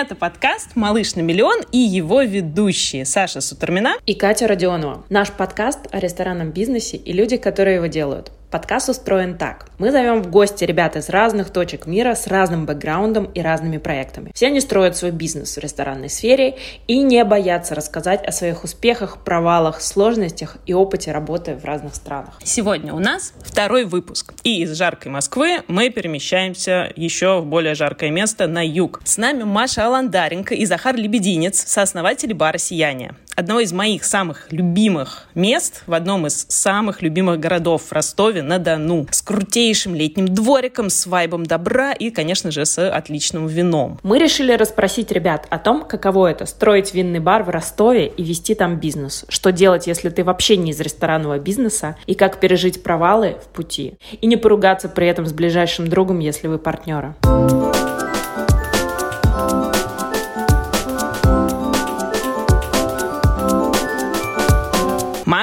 Это 0.00 0.14
подкаст 0.14 0.76
«Малыш 0.76 1.16
на 1.16 1.22
миллион» 1.22 1.62
и 1.72 1.78
его 1.78 2.22
ведущие 2.22 3.04
Саша 3.04 3.40
Сутермина 3.40 3.94
и 4.06 4.14
Катя 4.14 4.46
Родионова. 4.46 5.04
Наш 5.10 5.32
подкаст 5.32 5.88
о 5.90 5.98
ресторанном 5.98 6.52
бизнесе 6.52 6.96
и 6.96 7.12
люди, 7.12 7.36
которые 7.36 7.78
его 7.78 7.86
делают. 7.86 8.30
Подкаст 8.50 8.88
устроен 8.88 9.36
так. 9.36 9.66
Мы 9.78 9.92
зовем 9.92 10.22
в 10.22 10.30
гости 10.30 10.64
ребят 10.64 10.96
из 10.96 11.10
разных 11.10 11.50
точек 11.50 11.86
мира 11.86 12.14
с 12.14 12.26
разным 12.26 12.64
бэкграундом 12.64 13.26
и 13.26 13.42
разными 13.42 13.76
проектами. 13.76 14.30
Все 14.34 14.46
они 14.46 14.62
строят 14.62 14.96
свой 14.96 15.10
бизнес 15.10 15.54
в 15.54 15.60
ресторанной 15.60 16.08
сфере 16.08 16.56
и 16.86 17.02
не 17.02 17.22
боятся 17.24 17.74
рассказать 17.74 18.24
о 18.24 18.32
своих 18.32 18.64
успехах, 18.64 19.22
провалах, 19.22 19.82
сложностях 19.82 20.56
и 20.64 20.72
опыте 20.72 21.12
работы 21.12 21.56
в 21.56 21.64
разных 21.66 21.94
странах. 21.94 22.40
Сегодня 22.42 22.94
у 22.94 22.98
нас 23.00 23.34
второй 23.44 23.84
выпуск. 23.84 24.32
И 24.44 24.62
из 24.62 24.74
жаркой 24.74 25.12
Москвы 25.12 25.58
мы 25.68 25.90
перемещаемся 25.90 26.90
еще 26.96 27.40
в 27.40 27.44
более 27.44 27.74
жаркое 27.74 28.10
место 28.10 28.46
на 28.46 28.66
юг. 28.66 29.02
С 29.04 29.18
нами 29.18 29.42
Маша 29.42 29.84
Аландаренко 29.84 30.54
и 30.54 30.64
Захар 30.64 30.96
Лебединец, 30.96 31.62
сооснователи 31.66 32.32
бара 32.32 32.56
«Сияние» 32.56 33.14
одно 33.38 33.60
из 33.60 33.72
моих 33.72 34.04
самых 34.04 34.50
любимых 34.50 35.28
мест 35.36 35.84
в 35.86 35.94
одном 35.94 36.26
из 36.26 36.46
самых 36.48 37.02
любимых 37.02 37.38
городов 37.38 37.82
в 37.82 37.92
Ростове-на-Дону. 37.92 39.06
С 39.12 39.22
крутейшим 39.22 39.94
летним 39.94 40.26
двориком, 40.26 40.90
с 40.90 41.06
вайбом 41.06 41.46
добра 41.46 41.92
и, 41.92 42.10
конечно 42.10 42.50
же, 42.50 42.66
с 42.66 42.90
отличным 42.90 43.46
вином. 43.46 44.00
Мы 44.02 44.18
решили 44.18 44.52
расспросить 44.52 45.12
ребят 45.12 45.46
о 45.50 45.58
том, 45.58 45.84
каково 45.84 46.32
это– 46.32 46.46
строить 46.46 46.92
винный 46.94 47.20
бар 47.20 47.44
в 47.44 47.50
Ростове 47.50 48.08
и 48.08 48.24
вести 48.24 48.56
там 48.56 48.80
бизнес. 48.80 49.24
Что 49.28 49.52
делать, 49.52 49.86
если 49.86 50.08
ты 50.08 50.24
вообще 50.24 50.56
не 50.56 50.72
из 50.72 50.80
ресторанного 50.80 51.38
бизнеса, 51.38 51.96
и 52.06 52.14
как 52.14 52.40
пережить 52.40 52.82
провалы 52.82 53.36
в 53.40 53.54
пути. 53.54 53.98
И 54.20 54.26
не 54.26 54.36
поругаться 54.36 54.88
при 54.88 55.06
этом 55.06 55.26
с 55.26 55.32
ближайшим 55.32 55.86
другом, 55.86 56.18
если 56.18 56.48
вы 56.48 56.58
партнеры. 56.58 57.14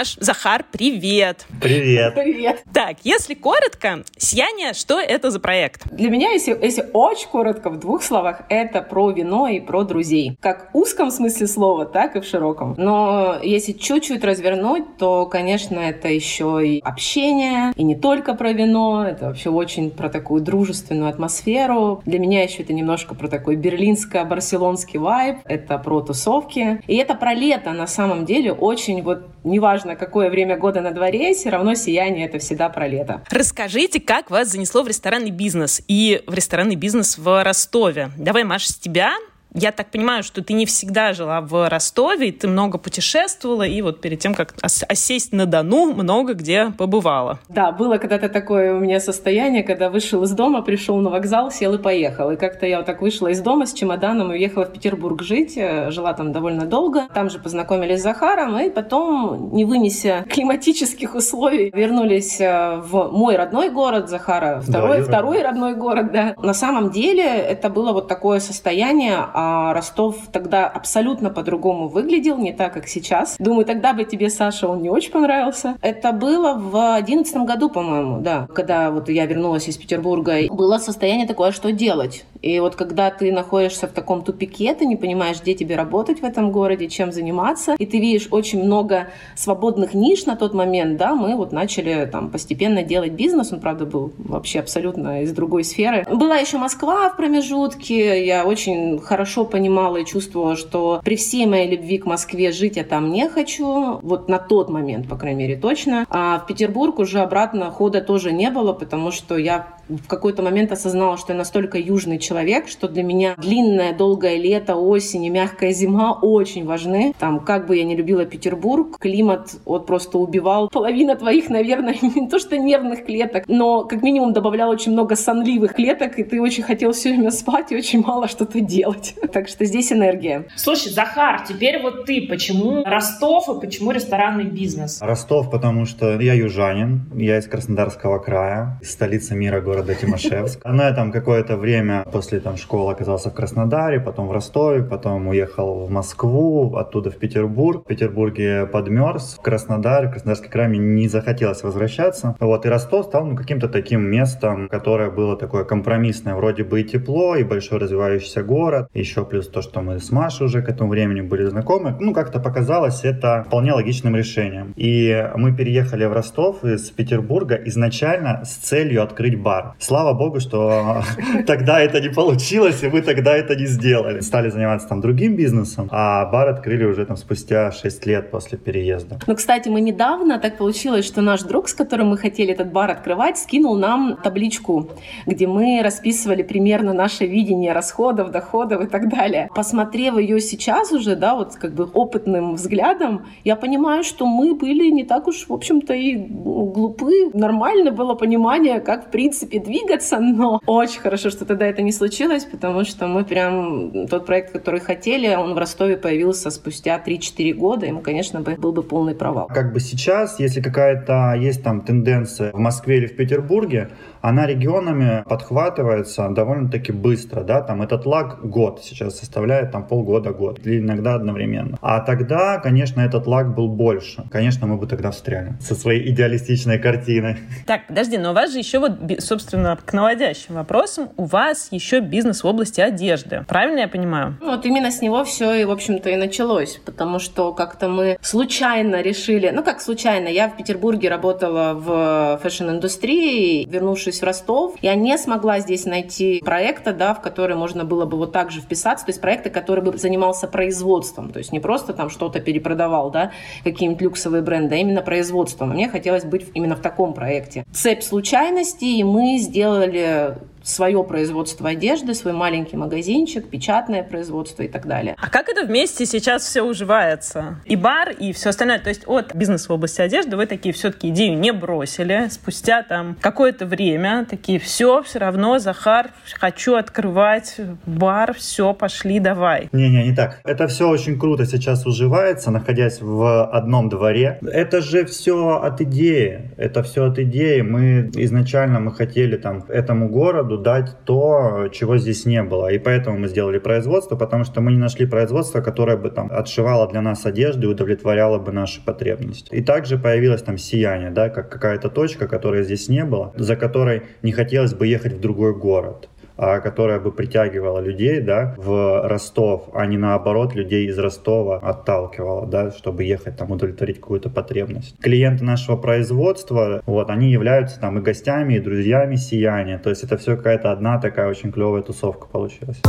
Маш, 0.06 0.18
Захар, 0.20 0.64
привет! 0.72 1.48
Привет! 1.60 2.14
Привет! 2.14 2.64
Так, 2.72 2.98
если 3.04 3.34
коротко, 3.34 4.04
«Сияние»— 4.18 4.74
что 4.76 5.00
это 5.00 5.32
за 5.32 5.40
проект? 5.40 5.92
Для 5.92 6.12
меня, 6.12 6.30
если, 6.30 6.56
если 6.62 6.86
очень 6.94 7.28
коротко, 7.28 7.72
в 7.72 7.80
двух 7.80 8.04
словах, 8.04 8.44
это 8.50 8.84
про 8.84 9.10
вино 9.10 9.48
и 9.48 9.60
про 9.60 9.84
друзей. 9.84 10.38
Как 10.42 10.70
в 10.72 10.78
узком 10.78 11.10
смысле 11.10 11.48
слова, 11.48 11.86
так 11.86 12.16
и 12.16 12.20
в 12.20 12.26
широком. 12.26 12.76
Но 12.78 13.38
если 13.42 13.72
чуть-чуть 13.72 14.24
развернуть, 14.24 14.98
то, 14.98 15.26
конечно, 15.26 15.80
это 15.80 16.08
еще 16.08 16.62
и 16.64 16.80
общение, 16.82 17.74
и 17.76 17.84
не 17.84 17.96
только 17.96 18.36
про 18.36 18.52
вино, 18.52 19.08
это 19.08 19.26
вообще 19.26 19.50
очень 19.50 19.90
про 19.90 20.10
такую 20.10 20.42
дружественную 20.42 21.10
атмосферу. 21.10 22.04
Для 22.06 22.20
меня 22.20 22.44
еще 22.44 22.62
это 22.62 22.74
немножко 22.74 23.16
про 23.16 23.28
такой 23.28 23.56
берлинско-барселонский 23.56 25.00
вайб, 25.00 25.38
это 25.46 25.80
про 25.80 26.02
тусовки. 26.02 26.84
И 26.86 26.96
это 26.96 27.16
про 27.16 27.34
лето, 27.34 27.72
на 27.72 27.88
самом 27.88 28.26
деле, 28.26 28.54
очень 28.54 29.02
вот 29.02 29.24
неважно, 29.44 29.95
какое 29.96 30.30
время 30.30 30.58
года 30.58 30.82
на 30.82 30.92
дворе, 30.92 31.34
все 31.34 31.50
равно 31.50 31.76
сияние— 31.76 32.26
это 32.28 32.40
всегда 32.40 32.70
про 32.70 32.88
лето. 32.88 33.24
Расскажите, 33.30 34.00
как 34.00 34.30
вас 34.30 34.50
занесло 34.50 34.84
в 34.84 34.88
ресторанный 34.88 35.32
бизнес 35.32 35.82
и 35.88 36.22
в 36.28 36.34
ресторанный 36.34 36.76
бизнес 36.76 37.18
в 37.18 37.44
Ростове. 37.44 38.10
Давай, 38.18 38.44
Маша, 38.44 38.72
с 38.72 38.76
тебя. 38.76 39.14
Я 39.56 39.72
так 39.72 39.88
понимаю, 39.88 40.22
что 40.22 40.44
ты 40.44 40.52
не 40.52 40.66
всегда 40.66 41.14
жила 41.14 41.40
в 41.40 41.70
Ростове, 41.70 42.34
ты 42.34 42.46
много 42.50 42.78
путешествовала, 42.78 43.64
и 43.64 43.82
вот 43.82 44.02
перед 44.02 44.20
тем, 44.20 44.34
как 44.36 44.54
осесть 44.62 45.32
на 45.32 45.46
Дону, 45.46 45.94
много 45.94 46.34
где 46.34 46.74
побывала. 46.78 47.40
Да, 47.48 47.72
было 47.72 47.98
когда-то 47.98 48.28
такое 48.28 48.76
у 48.76 48.80
меня 48.80 49.00
состояние, 49.00 49.64
когда 49.64 49.90
вышел 49.90 50.24
из 50.24 50.32
дома, 50.32 50.62
пришел 50.62 50.98
на 50.98 51.10
вокзал, 51.10 51.52
сел 51.52 51.74
и 51.74 51.78
поехал. 51.78 52.32
И 52.32 52.36
как-то 52.36 52.66
я 52.66 52.78
вот 52.78 52.86
так 52.86 53.02
вышла 53.02 53.28
из 53.28 53.40
дома 53.40 53.66
с 53.66 53.72
чемоданом 53.72 54.34
и 54.34 54.36
уехала 54.36 54.66
в 54.66 54.74
Петербург 54.74 55.22
жить, 55.24 55.54
э, 55.56 55.90
жила 55.90 56.12
там 56.14 56.34
довольно 56.34 56.66
долго. 56.66 57.08
Там 57.14 57.30
же 57.30 57.40
познакомились 57.40 58.02
с 58.02 58.04
Захаром, 58.04 58.60
и 58.60 58.70
потом, 58.70 59.54
не 59.54 59.64
вынеся 59.64 60.26
климатических 60.30 61.16
условий, 61.16 61.72
вернулись 61.74 62.42
э, 62.42 62.82
в 62.84 63.10
мой 63.10 63.38
родной 63.38 63.70
город 63.70 64.10
Захара, 64.10 64.60
второй, 64.60 64.98
да, 64.98 65.04
второй 65.06 65.42
родной 65.42 65.76
город, 65.76 66.12
да. 66.12 66.36
На 66.40 66.54
самом 66.54 66.92
деле 66.92 67.24
это 67.24 67.70
было 67.70 67.94
вот 67.94 68.10
такое 68.10 68.42
состояние, 68.42 69.16
а 69.34 69.45
а 69.46 69.74
Ростов 69.74 70.16
тогда 70.32 70.68
абсолютно 70.68 71.30
по-другому 71.30 71.88
выглядел, 71.88 72.38
не 72.38 72.52
так, 72.52 72.74
как 72.74 72.88
сейчас. 72.88 73.36
Думаю, 73.38 73.66
тогда 73.66 73.94
бы 73.94 74.04
тебе, 74.04 74.30
Саша, 74.30 74.68
он 74.68 74.82
не 74.82 74.90
очень 74.90 75.12
понравился. 75.12 75.76
Это 75.82 76.12
было 76.12 76.54
в 76.54 76.96
одиннадцатом 76.96 77.46
году, 77.46 77.70
по-моему, 77.70 78.22
да, 78.22 78.48
когда 78.54 78.90
вот 78.90 79.10
я 79.10 79.26
вернулась 79.26 79.68
из 79.68 79.78
Петербурга. 79.78 80.36
Было 80.50 80.80
состояние 80.80 81.28
такое, 81.28 81.52
что 81.52 81.72
делать. 81.72 82.26
И 82.46 82.60
вот 82.60 82.76
когда 82.76 83.10
ты 83.10 83.32
находишься 83.32 83.88
в 83.88 83.92
таком 83.92 84.22
тупике, 84.22 84.76
ты 84.76 84.86
не 84.86 84.96
понимаешь, 84.96 85.42
где 85.42 85.56
тебе 85.56 85.76
работать 85.76 86.22
в 86.22 86.24
этом 86.24 86.52
городе, 86.52 86.88
чем 86.88 87.12
заниматься, 87.12 87.74
и 87.80 87.88
ты 87.88 88.00
видишь 88.00 88.28
очень 88.30 88.64
много 88.64 89.08
свободных 89.36 89.96
ниш 89.96 90.28
на 90.28 90.36
тот 90.36 90.54
момент, 90.54 90.98
да, 90.98 91.16
мы 91.16 91.36
вот 91.36 91.52
начали 91.52 92.08
там 92.12 92.30
постепенно 92.30 92.84
делать 92.84 93.14
бизнес, 93.14 93.52
он, 93.52 93.62
правда, 93.62 93.88
был 93.88 94.12
вообще 94.20 94.60
абсолютно 94.60 95.24
из 95.24 95.32
другой 95.32 95.64
сферы. 95.64 96.06
Была 96.08 96.36
еще 96.36 96.60
Москва 96.60 97.10
в 97.10 97.18
промежутке, 97.18 98.24
я 98.24 98.46
очень 98.46 99.00
хорошо 99.00 99.44
понимала 99.46 99.98
и 99.98 100.06
чувствовала, 100.06 100.56
что 100.56 101.02
при 101.04 101.16
всей 101.16 101.48
моей 101.48 101.76
любви 101.76 101.98
к 101.98 102.06
Москве 102.06 102.52
жить 102.52 102.78
я 102.78 102.84
там 102.84 103.12
не 103.12 103.28
хочу. 103.28 103.98
Вот 104.04 104.30
на 104.30 104.38
тот 104.38 104.70
момент, 104.70 105.10
по 105.10 105.16
крайней 105.16 105.48
мере, 105.48 105.56
точно. 105.56 106.06
А 106.12 106.38
в 106.38 106.46
Петербург 106.46 107.00
уже 107.00 107.22
обратно 107.22 107.72
хода 107.72 108.02
тоже 108.02 108.32
не 108.32 108.52
было, 108.52 108.72
потому 108.72 109.10
что 109.10 109.36
я 109.36 109.68
в 109.88 110.08
какой-то 110.08 110.42
момент 110.42 110.72
осознала, 110.72 111.18
что 111.18 111.34
я 111.34 111.38
настолько 111.38 111.78
южный 111.78 112.18
человек, 112.18 112.68
что 112.68 112.88
для 112.88 113.04
меня 113.04 113.36
длинное, 113.38 113.94
долгое 113.94 114.38
лето, 114.38 114.76
осень 114.76 115.26
и 115.26 115.30
мягкая 115.30 115.72
зима 115.72 116.14
очень 116.14 116.66
важны. 116.66 117.14
Там, 117.20 117.40
как 117.40 117.68
бы 117.68 117.78
я 117.78 117.84
не 117.84 117.96
любила 117.96 118.26
Петербург, 118.26 118.98
климат 119.00 119.56
вот 119.66 119.86
просто 119.86 120.18
убивал. 120.18 120.70
Половина 120.70 121.16
твоих, 121.16 121.50
наверное, 121.50 121.96
не 122.02 122.28
то 122.28 122.40
что 122.40 122.58
нервных 122.58 123.06
клеток, 123.06 123.44
но 123.48 123.84
как 123.84 124.02
минимум 124.02 124.34
добавлял 124.34 124.70
очень 124.70 124.92
много 124.92 125.16
сонливых 125.16 125.74
клеток, 125.74 126.18
и 126.20 126.24
ты 126.24 126.42
очень 126.42 126.64
хотел 126.64 126.92
все 126.92 127.10
время 127.10 127.32
спать 127.32 127.72
и 127.72 127.76
очень 127.76 128.02
мало 128.02 128.28
что-то 128.28 128.60
делать. 128.60 129.16
Так 129.36 129.50
что 129.50 129.66
здесь 129.66 129.92
энергия. 129.92 130.48
Слушай, 130.56 130.94
Захар, 130.94 131.44
теперь 131.46 131.82
вот 131.82 132.06
ты. 132.06 132.26
Почему 132.30 132.86
Ростов 132.86 133.50
и 133.50 133.60
почему 133.60 133.92
ресторанный 133.92 134.46
бизнес? 134.46 135.02
Ростов, 135.02 135.52
потому 135.52 135.86
что 135.86 136.18
я 136.22 136.34
южанин, 136.34 137.02
я 137.16 137.38
из 137.38 137.48
Краснодарского 137.48 138.20
края, 138.20 138.80
из 138.82 138.94
столицы 138.94 139.36
мира 139.36 139.60
города 139.60 139.75
города 139.76 139.96
Тимошевск. 139.96 140.62
Я 140.86 140.94
там 140.94 141.12
какое-то 141.12 141.58
время 141.58 142.06
после 142.12 142.40
там, 142.40 142.56
школы 142.58 142.92
оказался 142.92 143.30
в 143.30 143.34
Краснодаре, 143.34 144.00
потом 144.00 144.28
в 144.28 144.32
Ростове, 144.32 144.84
потом 144.84 145.28
уехал 145.28 145.86
в 145.86 145.92
Москву, 145.92 146.76
оттуда 146.76 147.12
в 147.12 147.18
Петербург. 147.18 147.84
В 147.84 147.88
Петербурге 147.88 148.68
подмерз, 148.68 149.36
в 149.38 149.42
Краснодаре, 149.42 150.08
в 150.08 150.12
Краснодарский 150.12 150.50
край 150.50 150.68
мне 150.70 150.80
не 150.80 151.08
захотелось 151.10 151.64
возвращаться. 151.64 152.36
Вот, 152.40 152.66
и 152.66 152.70
Ростов 152.70 153.06
стал 153.06 153.26
ну, 153.26 153.36
каким-то 153.36 153.68
таким 153.68 154.02
местом, 154.04 154.70
которое 154.70 155.10
было 155.10 155.36
такое 155.36 155.66
компромиссное, 155.66 156.36
вроде 156.36 156.64
бы 156.64 156.82
и 156.82 156.84
тепло, 156.84 157.36
и 157.36 157.44
большой 157.44 157.80
развивающийся 157.80 158.44
город, 158.44 158.88
еще 158.94 159.26
плюс 159.26 159.48
то, 159.48 159.62
что 159.62 159.82
мы 159.82 160.00
с 160.00 160.12
Машей 160.12 160.46
уже 160.46 160.62
к 160.62 160.70
этому 160.70 160.90
времени 160.90 161.22
были 161.22 161.46
знакомы, 161.46 161.98
ну, 162.00 162.14
как-то 162.14 162.40
показалось 162.40 163.04
это 163.04 163.44
вполне 163.48 163.74
логичным 163.74 164.16
решением. 164.16 164.74
И 164.78 165.30
мы 165.36 165.54
переехали 165.54 166.06
в 166.06 166.14
Ростов 166.14 166.64
из 166.64 166.90
Петербурга 166.92 167.56
изначально 167.66 168.46
с 168.46 168.56
целью 168.56 169.04
открыть 169.04 169.42
бар. 169.42 169.65
Слава 169.80 170.14
богу, 170.14 170.40
что 170.40 171.04
тогда 171.48 171.80
это 171.80 172.02
не 172.02 172.10
получилось, 172.10 172.84
и 172.84 172.88
мы 172.88 173.02
тогда 173.02 173.36
это 173.36 173.56
не 173.56 173.66
сделали. 173.66 174.22
Стали 174.22 174.50
заниматься 174.50 174.88
там 174.88 175.02
другим 175.02 175.36
бизнесом, 175.36 175.88
а 175.92 176.26
бар 176.26 176.50
открыли 176.50 176.86
уже 176.86 177.06
там 177.06 177.18
спустя 177.18 177.72
6 177.72 178.06
лет 178.06 178.32
после 178.32 178.58
переезда. 178.58 179.20
Ну, 179.28 179.36
кстати, 179.36 179.70
мы 179.70 179.82
недавно 179.82 180.40
так 180.40 180.58
получилось, 180.58 181.06
что 181.06 181.22
наш 181.22 181.44
друг, 181.44 181.70
с 181.70 181.74
которым 181.74 182.10
мы 182.10 182.18
хотели 182.18 182.54
этот 182.54 182.72
бар 182.72 182.92
открывать, 182.92 183.38
скинул 183.38 183.76
нам 183.76 184.18
табличку, 184.24 184.90
где 185.26 185.48
мы 185.48 185.82
расписывали 185.84 186.44
примерно 186.44 186.94
наше 186.94 187.26
видение 187.26 187.74
расходов, 187.74 188.32
доходов 188.32 188.84
и 188.84 188.88
так 188.88 189.10
далее. 189.10 189.50
Посмотрев 189.56 190.18
ее 190.18 190.40
сейчас 190.40 190.92
уже, 190.92 191.16
да, 191.16 191.36
вот 191.36 191.56
как 191.56 191.74
бы 191.74 191.86
опытным 191.86 192.56
взглядом, 192.56 193.26
я 193.44 193.56
понимаю, 193.56 194.04
что 194.04 194.26
мы 194.26 194.56
были 194.56 194.90
не 194.92 195.04
так 195.04 195.28
уж, 195.28 195.48
в 195.48 195.54
общем-то, 195.54 195.94
и 195.94 196.16
глупы. 196.16 197.32
Нормально 197.34 197.92
было 197.92 198.16
понимание, 198.16 198.80
как, 198.80 199.08
в 199.08 199.12
принципе, 199.12 199.55
принципе, 199.56 199.60
двигаться, 199.60 200.20
но 200.20 200.60
очень 200.66 201.02
хорошо, 201.02 201.30
что 201.30 201.46
тогда 201.46 201.66
это 201.66 201.82
не 201.82 201.92
случилось, 201.92 202.46
потому 202.46 202.84
что 202.86 203.08
мы 203.08 203.24
прям 203.24 204.08
тот 204.08 204.26
проект, 204.26 204.52
который 204.52 204.80
хотели, 204.80 205.34
он 205.36 205.54
в 205.54 205.58
Ростове 205.58 205.98
появился 205.98 206.50
спустя 206.50 207.02
3-4 207.06 207.54
года, 207.54 207.86
ему, 207.86 208.02
конечно, 208.02 208.42
бы, 208.42 208.56
был 208.56 208.72
бы 208.72 208.84
полный 208.84 209.16
провал. 209.16 209.48
Как 209.48 209.74
бы 209.74 209.80
сейчас, 209.80 210.40
если 210.40 210.62
какая-то 210.62 211.34
есть 211.38 211.64
там 211.64 211.82
тенденция 211.82 212.52
в 212.52 212.60
Москве 212.60 212.98
или 212.98 213.08
в 213.08 213.16
Петербурге, 213.16 213.90
она 214.28 214.48
регионами 214.48 215.24
подхватывается 215.30 216.28
довольно-таки 216.30 216.92
быстро, 216.92 217.42
да, 217.42 217.62
там 217.62 217.84
этот 217.84 218.08
лаг 218.08 218.40
год 218.42 218.82
сейчас 218.84 219.20
составляет 219.20 219.72
там 219.72 219.88
полгода-год, 219.88 220.66
или 220.66 220.80
иногда 220.80 221.14
одновременно. 221.14 221.78
А 221.80 222.00
тогда, 222.00 222.58
конечно, 222.58 223.02
этот 223.02 223.28
лаг 223.28 223.54
был 223.54 223.68
больше. 223.68 224.24
Конечно, 224.32 224.66
мы 224.66 224.78
бы 224.78 224.88
тогда 224.88 225.12
встряли 225.12 225.54
со 225.60 225.76
своей 225.76 226.10
идеалистичной 226.12 226.80
картиной. 226.80 227.38
Так, 227.68 227.86
подожди, 227.88 228.18
но 228.18 228.32
у 228.32 228.34
вас 228.34 228.52
же 228.52 228.58
еще 228.58 228.80
вот, 228.80 228.94
собственно, 229.20 229.78
к 229.86 229.94
наводящим 229.94 230.56
вопросам, 230.56 231.10
у 231.18 231.26
вас 231.26 231.68
еще 231.70 232.00
бизнес 232.00 232.44
в 232.44 232.48
области 232.48 232.82
одежды. 232.82 233.46
Правильно 233.48 233.82
я 233.82 233.88
понимаю? 233.88 234.38
Ну, 234.42 234.56
вот 234.56 234.66
именно 234.66 234.90
с 234.90 235.04
него 235.04 235.24
все 235.24 235.54
и, 235.54 235.66
в 235.66 235.72
общем-то, 235.72 236.10
и 236.10 236.16
началось, 236.16 236.82
потому 236.84 237.20
что 237.20 237.54
как-то 237.54 237.90
мы 237.90 238.18
случайно 238.22 239.04
решили, 239.04 239.52
ну 239.54 239.64
как 239.64 239.82
случайно, 239.82 240.30
я 240.30 240.50
в 240.50 240.58
Петербурге 240.58 241.10
работала 241.10 241.74
в 241.76 242.40
фэшн-индустрии, 242.42 243.68
вернувшись 243.70 244.15
в 244.20 244.24
Ростов, 244.24 244.76
я 244.82 244.96
не 244.96 245.18
смогла 245.18 245.60
здесь 245.60 245.86
найти 245.86 246.42
проекта, 246.44 246.94
да, 246.94 247.14
в 247.14 247.22
который 247.22 247.56
можно 247.56 247.84
было 247.84 248.06
бы 248.06 248.18
вот 248.18 248.32
так 248.32 248.52
же 248.52 248.62
вписаться, 248.62 249.06
то 249.06 249.10
есть 249.10 249.22
проекта, 249.22 249.50
который 249.50 249.84
бы 249.84 249.98
занимался 249.98 250.48
производством, 250.48 251.32
то 251.32 251.40
есть 251.40 251.52
не 251.52 251.60
просто 251.60 251.94
там 251.94 252.10
что-то 252.10 252.40
перепродавал, 252.40 253.12
да, 253.12 253.32
какие-нибудь 253.64 254.02
люксовые 254.02 254.42
бренды, 254.42 254.76
а 254.76 254.78
именно 254.78 255.02
производством. 255.02 255.70
Мне 255.70 255.90
хотелось 255.90 256.26
быть 256.26 256.48
именно 256.54 256.76
в 256.76 256.82
таком 256.82 257.14
проекте. 257.14 257.66
Цепь 257.72 258.04
случайностей, 258.04 259.00
и 259.00 259.04
мы 259.04 259.38
сделали 259.38 260.38
свое 260.66 261.04
производство 261.04 261.70
одежды, 261.70 262.14
свой 262.16 262.34
маленький 262.34 262.76
магазинчик, 262.76 263.48
печатное 263.48 264.04
производство 264.04 264.64
и 264.64 264.68
так 264.68 264.88
далее. 264.88 265.16
А 265.18 265.30
как 265.30 265.48
это 265.48 265.66
вместе 265.66 266.06
сейчас 266.06 266.44
все 266.44 266.64
уживается? 266.64 267.60
И 267.66 267.76
бар, 267.76 268.10
и 268.10 268.34
все 268.34 268.50
остальное. 268.50 268.80
То 268.80 268.90
есть 268.90 269.04
от 269.06 269.34
бизнеса 269.36 269.68
в 269.70 269.74
области 269.74 270.02
одежды 270.02 270.36
вы 270.36 270.48
такие 270.48 270.74
все-таки 270.74 271.10
идею 271.10 271.38
не 271.38 271.54
бросили. 271.54 272.28
Спустя 272.30 272.84
там 272.84 273.16
какое-то 273.22 273.66
время 273.66 274.26
такие, 274.28 274.60
все, 274.60 275.04
все 275.04 275.20
равно, 275.20 275.60
Захар, 275.60 276.10
хочу 276.34 276.76
открывать 276.76 277.58
бар, 277.86 278.34
все, 278.34 278.74
пошли, 278.74 279.20
давай. 279.20 279.70
Не-не, 279.72 280.08
не 280.08 280.16
так. 280.16 280.42
Это 280.44 280.68
все 280.68 280.90
очень 280.90 281.20
круто 281.20 281.46
сейчас 281.46 281.86
уживается, 281.86 282.50
находясь 282.50 283.02
в 283.02 283.46
одном 283.46 283.90
дворе. 283.90 284.40
Это 284.42 284.82
же 284.82 285.06
все 285.06 285.60
от 285.62 285.82
идеи. 285.82 286.52
Это 286.58 286.82
все 286.82 287.06
от 287.06 287.20
идеи. 287.20 287.62
Мы 287.62 288.10
изначально 288.16 288.80
мы 288.80 288.92
хотели 288.92 289.38
там 289.38 289.64
этому 289.70 290.10
городу 290.10 290.55
городу 290.56 290.64
дать 290.64 291.06
то, 291.06 291.68
чего 291.72 291.98
здесь 291.98 292.26
не 292.26 292.44
было. 292.44 292.72
И 292.72 292.80
поэтому 292.80 293.18
мы 293.18 293.28
сделали 293.28 293.60
производство, 293.60 294.18
потому 294.18 294.44
что 294.44 294.62
мы 294.62 294.72
не 294.72 294.78
нашли 294.78 295.06
производство, 295.06 295.62
которое 295.62 295.98
бы 295.98 296.10
там 296.10 296.30
отшивало 296.32 296.88
для 296.88 297.02
нас 297.02 297.26
одежду 297.26 297.68
и 297.68 297.72
удовлетворяло 297.72 298.40
бы 298.40 298.52
наши 298.52 298.84
потребности. 298.86 299.56
И 299.56 299.62
также 299.62 299.98
появилось 299.98 300.42
там 300.42 300.58
сияние, 300.58 301.12
да, 301.12 301.30
как 301.30 301.50
какая-то 301.50 301.90
точка, 301.90 302.28
которой 302.28 302.64
здесь 302.64 302.90
не 302.90 303.04
было, 303.04 303.32
за 303.38 303.56
которой 303.56 304.02
не 304.24 304.32
хотелось 304.32 304.74
бы 304.74 304.88
ехать 304.88 305.14
в 305.14 305.20
другой 305.20 305.54
город. 305.54 306.10
А, 306.38 306.60
которая 306.60 307.00
бы 307.00 307.12
притягивала 307.12 307.80
людей 307.80 308.20
да, 308.20 308.56
в 308.58 309.08
Ростов, 309.08 309.70
а 309.74 309.86
не 309.86 309.98
наоборот 309.98 310.54
людей 310.54 310.88
из 310.88 310.98
Ростова 311.00 311.60
отталкивала, 311.60 312.46
да, 312.46 312.72
чтобы 312.72 313.04
ехать 313.06 313.38
там 313.38 313.52
удовлетворить 313.52 314.02
какую-то 314.02 314.30
потребность. 314.30 315.00
Клиенты 315.00 315.46
нашего 315.46 315.78
производства, 315.78 316.82
вот, 316.86 317.10
они 317.10 317.32
являются 317.32 317.80
там 317.80 318.00
и 318.00 318.02
гостями, 318.02 318.56
и 318.56 318.60
друзьями 318.60 319.16
сияния. 319.16 319.78
То 319.78 319.90
есть 319.90 320.04
это 320.04 320.18
все 320.18 320.36
какая-то 320.36 320.72
одна 320.72 321.00
такая 321.00 321.30
очень 321.30 321.54
клевая 321.54 321.82
тусовка 321.82 322.28
получилась. 322.28 322.82